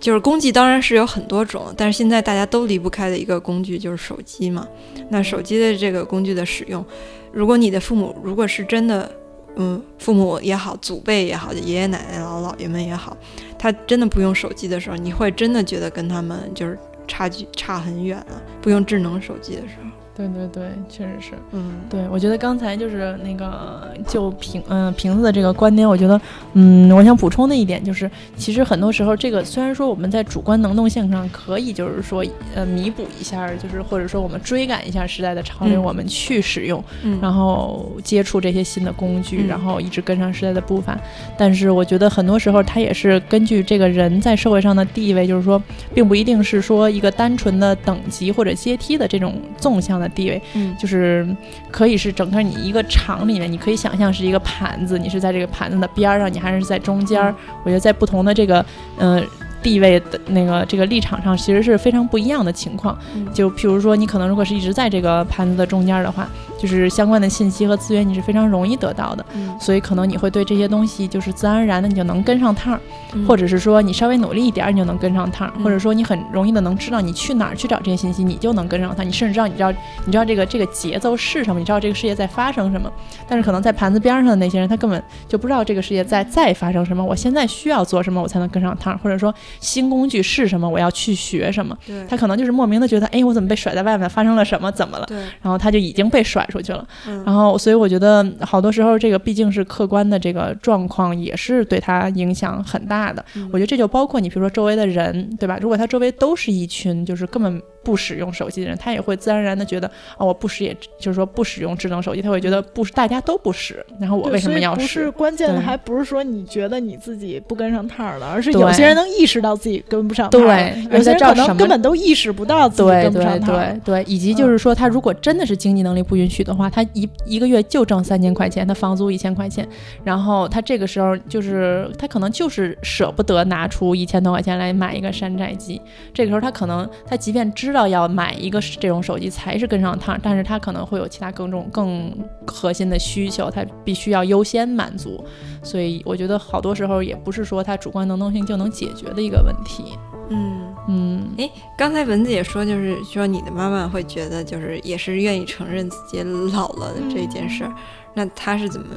[0.00, 4.66] 就是工具当然是有很多种，但是现在大家都离不开的一个工具就是手机嘛。
[5.08, 6.84] 那手机的这个工具的使用，
[7.32, 9.08] 如果你的父母如果是真的。
[9.56, 13.16] 嗯，父母也好，祖辈也好，爷爷奶奶、姥姥爷们也好，
[13.58, 16.78] 他真的不用手机的时候，你会真的觉得跟他们就是
[17.08, 18.40] 差距差很远啊。
[18.60, 21.32] 不用智能手机的时候，对对对，确实是。
[21.52, 26.18] 嗯，对，我觉得刚才就是那个就瓶嗯、瓶子的这个观点，我觉得
[26.54, 40.98] 嗯，我想补充的一点就是，其实很多时候这个虽然说我们在主观能动性上可以就是说呃弥补一下，就是或者说我们追赶一下时代的潮流，嗯我们去使用，嗯然后接触这些新的工具，嗯然后一直跟上时代的步伐。
[41.36, 45.62] 但是我觉得很多时候它也是根据这个人在社会上的地位，就是说，
[45.92, 51.26] 并不一定是说一个单纯的等级或者阶梯的这种纵向的地位，嗯就是
[51.70, 57.34] 可以是整个你一个场里面，你可以想象是一个盘子，你是在这个盘子的边儿上，你还是在中间儿。
[57.64, 58.64] 我觉得在不同的这个
[58.98, 59.24] 嗯、呃
[59.62, 62.96] 地位的那个这个立场上，其实是非常不一样的情况。
[63.16, 66.28] 嗯就譬如说，你可能如果是一直在这个盘子的中间儿的话，
[66.58, 72.80] 就是相关的信息和资源你是非常容易得到的，嗯所以可能你会对这些东西就是自然而然的你就能跟上趟儿，
[73.14, 79.70] 嗯或者是说你稍微努力一点儿你就能跟上趟儿，嗯或者说你很容易的能知道你去哪儿去找这些信息，你就能跟上它，你甚至知道你知道
[80.04, 82.90] 你知道这个这个节奏是什么，你知道这个世界在发生什么。
[83.28, 91.76] 但是可能在盘子边上的那些人，他根本就不知道这个世界在在发生什么，我现在需要做什么我才能跟上趟儿，或者说新工具是什么，我要去学什么。
[92.08, 95.06] 他可能就是莫名的觉得，哎，我怎么被甩在外面，发生了什么，怎么了？
[95.42, 96.86] 然后他就已经被甩甩出去了。
[97.08, 103.24] 嗯然后，所以我觉得好多时候这个毕竟是客观的这个状况，也是对他影响很大的。
[103.34, 105.58] 嗯我觉得这就包括你，比如说周围的人，对吧？
[105.60, 109.86] 如果他周围都是一群就是根本不使用手机的人，他也会自然而然的觉得
[110.16, 115.10] 啊、我不使，也就是说不使用智能手机，他会觉得不，大家都不使，然后我为什么要使？
[115.12, 123.80] 关键的，还不是说你觉得你自己不跟上趟儿了，而是有些人能意识到自己跟不上趟儿，对有些人可能根本都意识不到自己对跟不上对趟儿。
[123.84, 129.66] 对对，以及就是说，他如果真的是经济能力不允许去的话，他一一个月就挣三千块钱，他房租一千块钱，
[130.04, 135.80] 然后他这个时候就是他可能就是舍不得拿出一千多块钱来买一个山寨机，
[136.12, 142.12] 这个时候他可能他即便知道要买一个这种手机才是跟上趟，但是他可能会有其他更重更
[142.46, 145.24] 核心的需求，他必须要优先满足，
[145.62, 149.96] 所以我觉得好多时候也不是说他主观能动性就能解决的一个问题，
[150.28, 150.75] 嗯。
[150.88, 151.36] 嗯。
[151.76, 156.22] 刚才蚊子也说，就是说你的妈妈会觉得，就是也是愿意承认自己
[156.52, 157.72] 老了的这件事儿。
[158.14, 158.88] 那她是怎么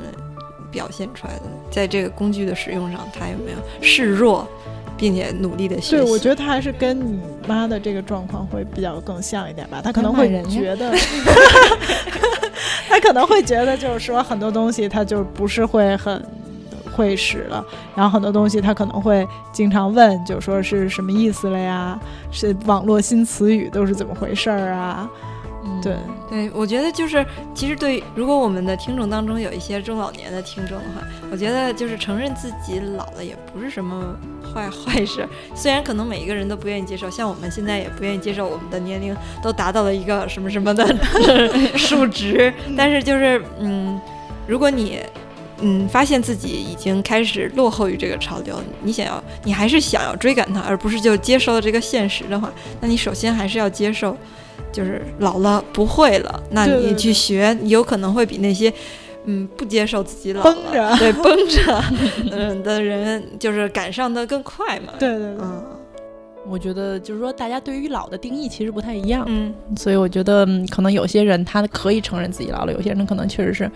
[0.71, 1.43] 表现出来的？
[1.69, 4.47] 在这个工具的使用上，她有没有示弱，
[4.97, 6.03] 并且努力的学习？
[6.03, 9.81] 对，我觉得她还是跟你妈的这个状况会比较更像一点吧。
[9.83, 10.95] 她可能会觉得，
[12.87, 16.23] 她可能会觉得，就是说很多东西她就不是会很
[16.95, 17.63] 会使了，
[17.95, 21.99] 然后很多东西他可能会经常问，就说是什么意思了呀？
[22.31, 25.09] 是网络新词语都是怎么回事儿啊？
[25.83, 25.95] 对，
[26.29, 27.23] 对，我觉得就是，
[27.53, 35.27] 其实对，如果我们的听众当中有一些中老年的听众的话，我觉得就是承认自己老了也不是什么坏坏事。
[35.53, 40.87] 虽然可能每一个人都不愿意接受，像我们现在也不愿意接受我们的年龄都达到了一个什么什么的
[41.77, 43.99] 数值，但是就是，嗯，
[44.47, 44.99] 如果你。
[45.61, 52.51] 嗯，发现自己已经开始落后于这个潮流，你想要，你还是想要追赶它，而不是就接受了这个现实的话，
[52.81, 54.15] 那你首先还是要接受，
[54.71, 56.95] 就是老了不会了，那你对对对。
[56.97, 58.71] 去学，你有可能会比那些
[59.25, 60.97] 嗯不接受自己老绷了，着。
[60.97, 61.83] 对绷着。
[62.31, 64.93] 嗯的人，就是赶上的更快嘛。
[64.97, 65.19] 对对。
[65.19, 65.63] 对，嗯。
[66.47, 69.53] 我觉得就是说，大家对于老的定义其实不太一样，嗯。
[69.77, 73.69] 所以我觉得嗯可能有些人他可以承认自己老了，有些人可能确实是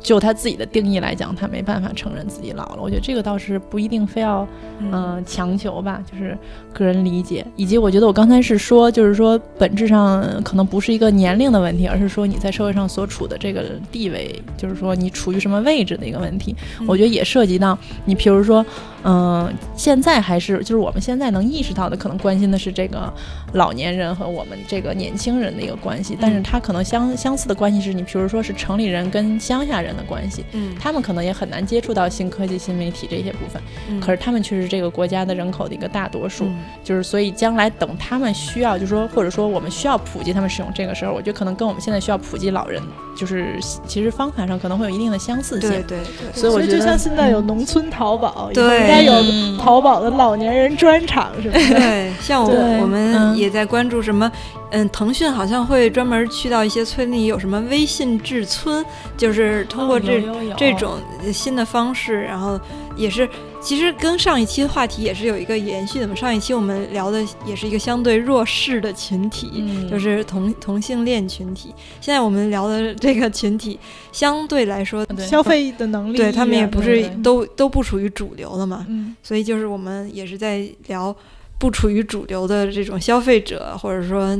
[0.00, 2.78] 就他自己的定义来讲，他没办法承认自己老了。
[2.80, 4.46] 我觉得这个倒是不一定非要
[4.78, 6.36] 嗯、呃强求吧，就是
[6.72, 7.46] 个人理解。
[7.56, 16.56] 以及我觉得我刚才是说，就是说本质上可能不是一个年龄的问题，而是说你在社会上所处的这个地位，就是说你处于什么位置的一个问题。
[16.86, 18.64] 我觉得也涉及到你，比如说，
[19.04, 23.12] 嗯、现在还是就是我们现在能意识到的，可能关心的是这个
[23.54, 30.74] 老年人和我们这个年轻人的一个关系，但是他可能相相似的关系是你，比如说是城里人跟乡下人的关系，嗯。
[30.78, 34.00] 他们可能也很难接触到新科技、新媒体这些部分，嗯。
[34.00, 36.58] 可是他们却是这个国家的人口的一个大多数，嗯。
[36.84, 42.82] 就是所以将来等他们需要，就是说或者说我们需要普及他们使用这个时候，我觉得可能跟我们现在需要普及老人，
[43.16, 45.70] 就是其实方法上可能会有一定的相似性。
[45.70, 48.89] 对对对，所以就所以我觉得像现在有农村淘宝，对。
[48.89, 49.56] 应该有嗯。
[49.58, 51.60] 淘宝的老年人专场什么的。
[51.78, 53.36] 对，像我我们嗯。
[53.36, 54.30] 也在关注什么，
[54.70, 58.84] 嗯，腾讯好像会专门去到一些村里，有什么微信至村，
[59.16, 60.22] 就是通过哦这、
[60.56, 60.94] 这种
[61.32, 62.58] 新的方式，然后
[63.00, 63.28] 也是
[63.60, 66.14] 其实跟上一期的话题也是有一个延续的嘛。
[66.14, 71.74] 上一期我们聊的也是一个相对弱势的群体，嗯就是同同性恋群体。
[72.00, 73.78] 现在我们聊的这个群体
[74.12, 78.84] 相对来说，消费的能力，对他们也不是都都不属于主流了嘛。
[78.88, 81.14] 嗯，所以就是我们也是在聊
[81.60, 84.34] 不处于主流的这种消费者，或者说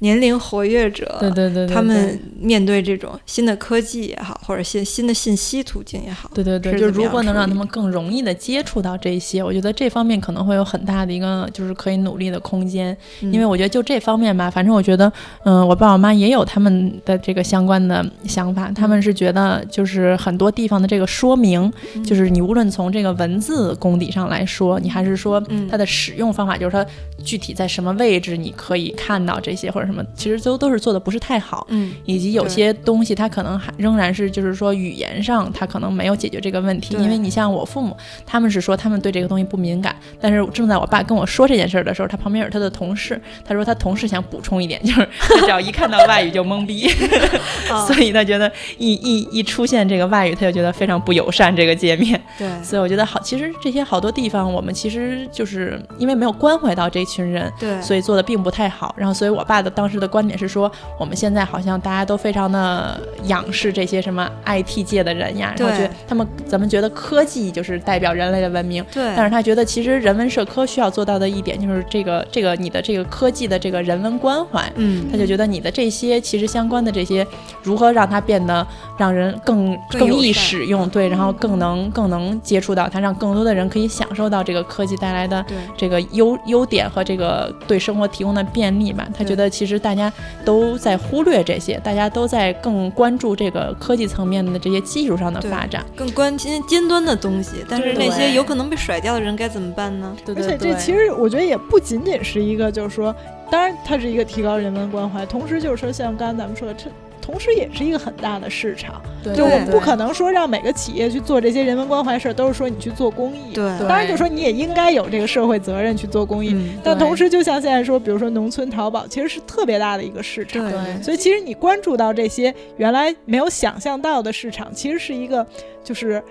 [0.00, 12.94] 年龄活跃者，对对对对，他们面对这种新的科技也好，或者新新的信息途径也好，对对对，就是如怎么样处理果能让他们更容易的接触到这些，我觉得这方面可能会有很大的一个就是可以努力的空间。
[13.22, 13.32] 嗯。
[13.32, 15.10] 因为我觉得就这方面吧，反正我觉得，
[15.44, 22.04] 嗯、我爸我妈也有他们的这个相关的想法，他们是觉得就是很多地方的这个说明，嗯。
[22.04, 25.66] 就是你无论从这个文字功底上来说，你还是说嗯。
[25.66, 26.84] 它的使用方法，就是它
[27.24, 31.66] 具体在什么位置你可以看到这些或者什么，其实都都是做的不是太好。
[31.70, 37.96] 嗯以及有些东西它可能还仍然是就是说语言上它可能没有解决这个问题，因为你像我父母，
[38.26, 46.88] 他们是说他们对这个东西不敏感，但是正在我爸跟我说这件事儿的时候，他旁边有他的同事，他说他同事想补充一点，就是 他只要一看到外语就懵逼，
[47.68, 52.48] 啊所以他觉得一一一出现这个外语，他就觉得非常不友善这个界面，对。
[52.62, 58.94] 所以我觉得好，其实这些好多地方我们其实就是因为没有关关怀到这群人，对，所以做的并不太好。
[58.96, 69.12] 然后，所以我爸的当时的观点是说，我们现在好像大家都非常的仰视这些什么 IT 界的人呀，然后觉得他们咱们觉得科技就是代表人类的文明，对。
[69.14, 77.26] 但是他觉得其实人文社科需要做到的一点就是这个这个你的这个科技的这个人文关怀，嗯，他就觉得你的这些其实相关的这些
[77.62, 85.44] 如何让它变得让人更更易使用，对，然后更能更能接触到它，让更多的人可以享受到这个科技带来的
[85.76, 89.08] 这个优优点和这个对生活提供的便利吧。
[89.16, 90.12] 他觉得其实大家
[90.44, 97.64] 都在忽略这些，大家都在更关注这个科技层面的这些技术上的发展，更关心尖端的东西。
[97.68, 100.16] 但是那些有可能被甩掉的人该怎么办呢？
[100.24, 100.52] 对对对。
[100.54, 103.14] 而且这其实我觉得也不仅仅是一个，就是说，
[103.50, 106.84] 当然它是一个提高人文关怀，同时就是说，像刚才咱们说的这。
[107.28, 109.02] 同时也是一个很大的市场，
[109.36, 113.52] 就我们不可能说让每个企业去做这些人文关怀事儿，都是说你去做公益。
[113.52, 116.56] 对，当然就说你也应该有这个社会责任去做公益。
[116.82, 120.66] 但同时，就像现在说，比如说农村淘宝，其实是特别大的一个市场。
[120.70, 125.46] 对，所以其实你关注到这些原来没有想象到的市场，其实是一个
[125.84, 126.24] 就是。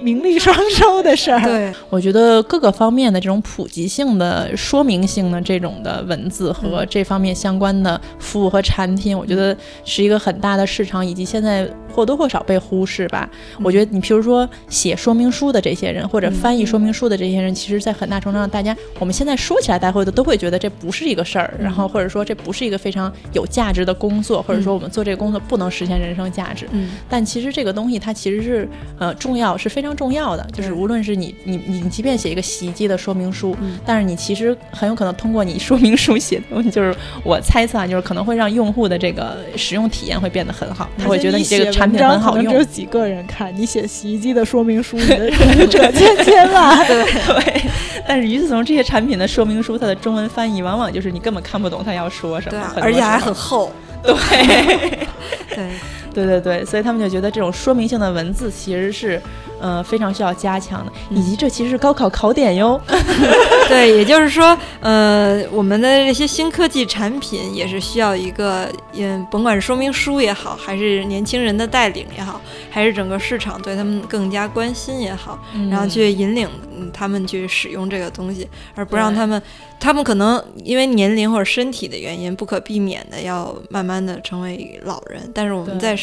[0.00, 1.72] 名利双收的事儿，对。
[1.88, 13.28] 我觉得各个方面的这种普及性的、说明性的这种的文字和这方面相关的服务和产品，我觉得是一个很大的市场，以及现在或多或少被忽视吧。
[13.62, 26.66] 我觉得你譬如说写说明书的这些人，或者翻译说明书的这些人，其实，在很大程度上，大家我们现在说起来，大家会都会觉得这不是一个事儿，然后或者说这不是一个非常有价值的工作，或者说我们做这个工作不能实现人生价值。
[26.72, 28.68] 嗯，但其实这个东西它其实是
[28.98, 29.94] 呃重要，是非常。
[29.94, 33.54] 非常重要的就是，无论是你你你，即便写一个洗衣机的说明书，
[33.84, 42.50] 但是你其实很有可能通过你说明书写的东西，就是我猜测啊，就是可能会让用户的这个使用体验会变得很好，他会觉得你这个产品很好用。
[42.50, 46.86] 只有几个人看你写洗衣机的说明书，你的读者千千万。
[46.86, 47.62] 对对。
[48.08, 53.70] 但是与此同时，这些产品的说明书，它的中文翻译往往就是你根本看不懂它要说什么，而且还很厚。
[54.02, 54.14] 对
[55.54, 55.68] 对。
[56.14, 59.20] 对对对，所以他们就觉得这种说明性的文字其实是，
[59.60, 62.80] 呃，非常需要加强的，以及这其实是高考考点哟。
[63.68, 72.40] 对，也就是说，呃，我们的这些新科技产品也是需要一个，嗯，甭管是说明书也好，还是年轻人的带领也好，
[72.70, 75.38] 还是整个市场对他们更加关心也好，
[75.70, 76.48] 然后去引领
[76.92, 79.40] 他们去使用这个东西，而不让他们。
[79.80, 85.30] 他们可能因为年龄或者身体的原因，不可避免的要慢慢的成为老人。
[85.34, 85.94] 但是我们在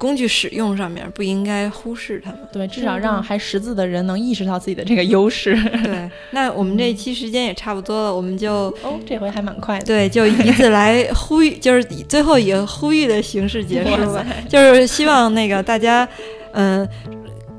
[0.00, 2.40] 工具使用上面不应该忽视他们。
[2.50, 5.54] 对，至少让还识字的人能意识到自己的这个优势。
[5.84, 9.84] 对， 那我们这一期时间也差不多了，我们就哦，这回还蛮快的。
[9.84, 14.24] 对，就以此来呼吁， 就是最后以呼吁的形式结束吧。
[14.48, 16.08] 就是希望那个大家，
[16.52, 16.88] 嗯。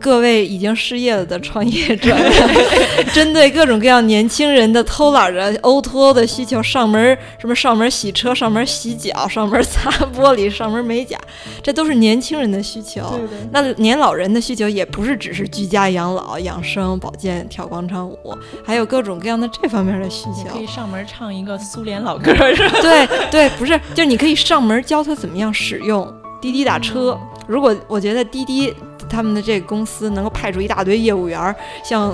[0.01, 2.17] 各位已经失业了的创业者，
[3.13, 11.17] 针对各种各样年轻人的偷懒的 O to 的需求，上门什么上门洗车、上门洗脚、上门擦玻璃、上门美甲，
[11.61, 13.19] 这都是年轻人的需求。
[13.51, 18.35] 那年老人的需求也不是只是居家养老、养生、保健、跳广场舞，
[18.65, 20.51] 还有各种各样的这方面的需求。
[20.51, 22.77] 可以上门唱一个苏联老歌，是吧？
[22.81, 27.15] 对对，不是，就是你可以上门教他怎么样使用滴滴打车。
[27.47, 28.73] 如果我觉得滴滴。
[29.11, 32.11] 他们的这个公司能够派出一大堆业务员，像。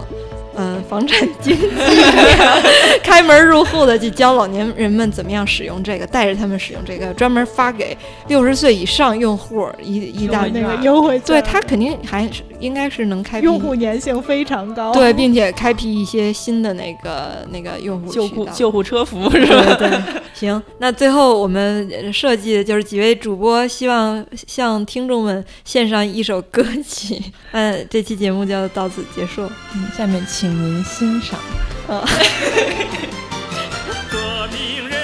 [0.57, 1.67] 嗯，房产经纪
[3.03, 7.95] 开门入户的去教老年人们怎么样使用这个，带着他们使用这个，专门发给
[8.27, 11.19] 六十岁以上用户一一大那个优惠。
[11.19, 14.91] 对他肯定还是应该是能开用户粘性非常高。
[14.91, 19.75] 对，并且开辟一些新的那个那个用户救护救护车服务是吧？
[19.75, 19.89] 对，
[20.33, 27.21] 行，那最后我们设计的就是几位主播希望向听众们献上一首歌曲。
[27.53, 29.43] 嗯，这期节目就到此结束。
[29.75, 30.46] 嗯，下面请。
[30.47, 31.37] 请您欣赏。
[34.09, 34.97] 革命人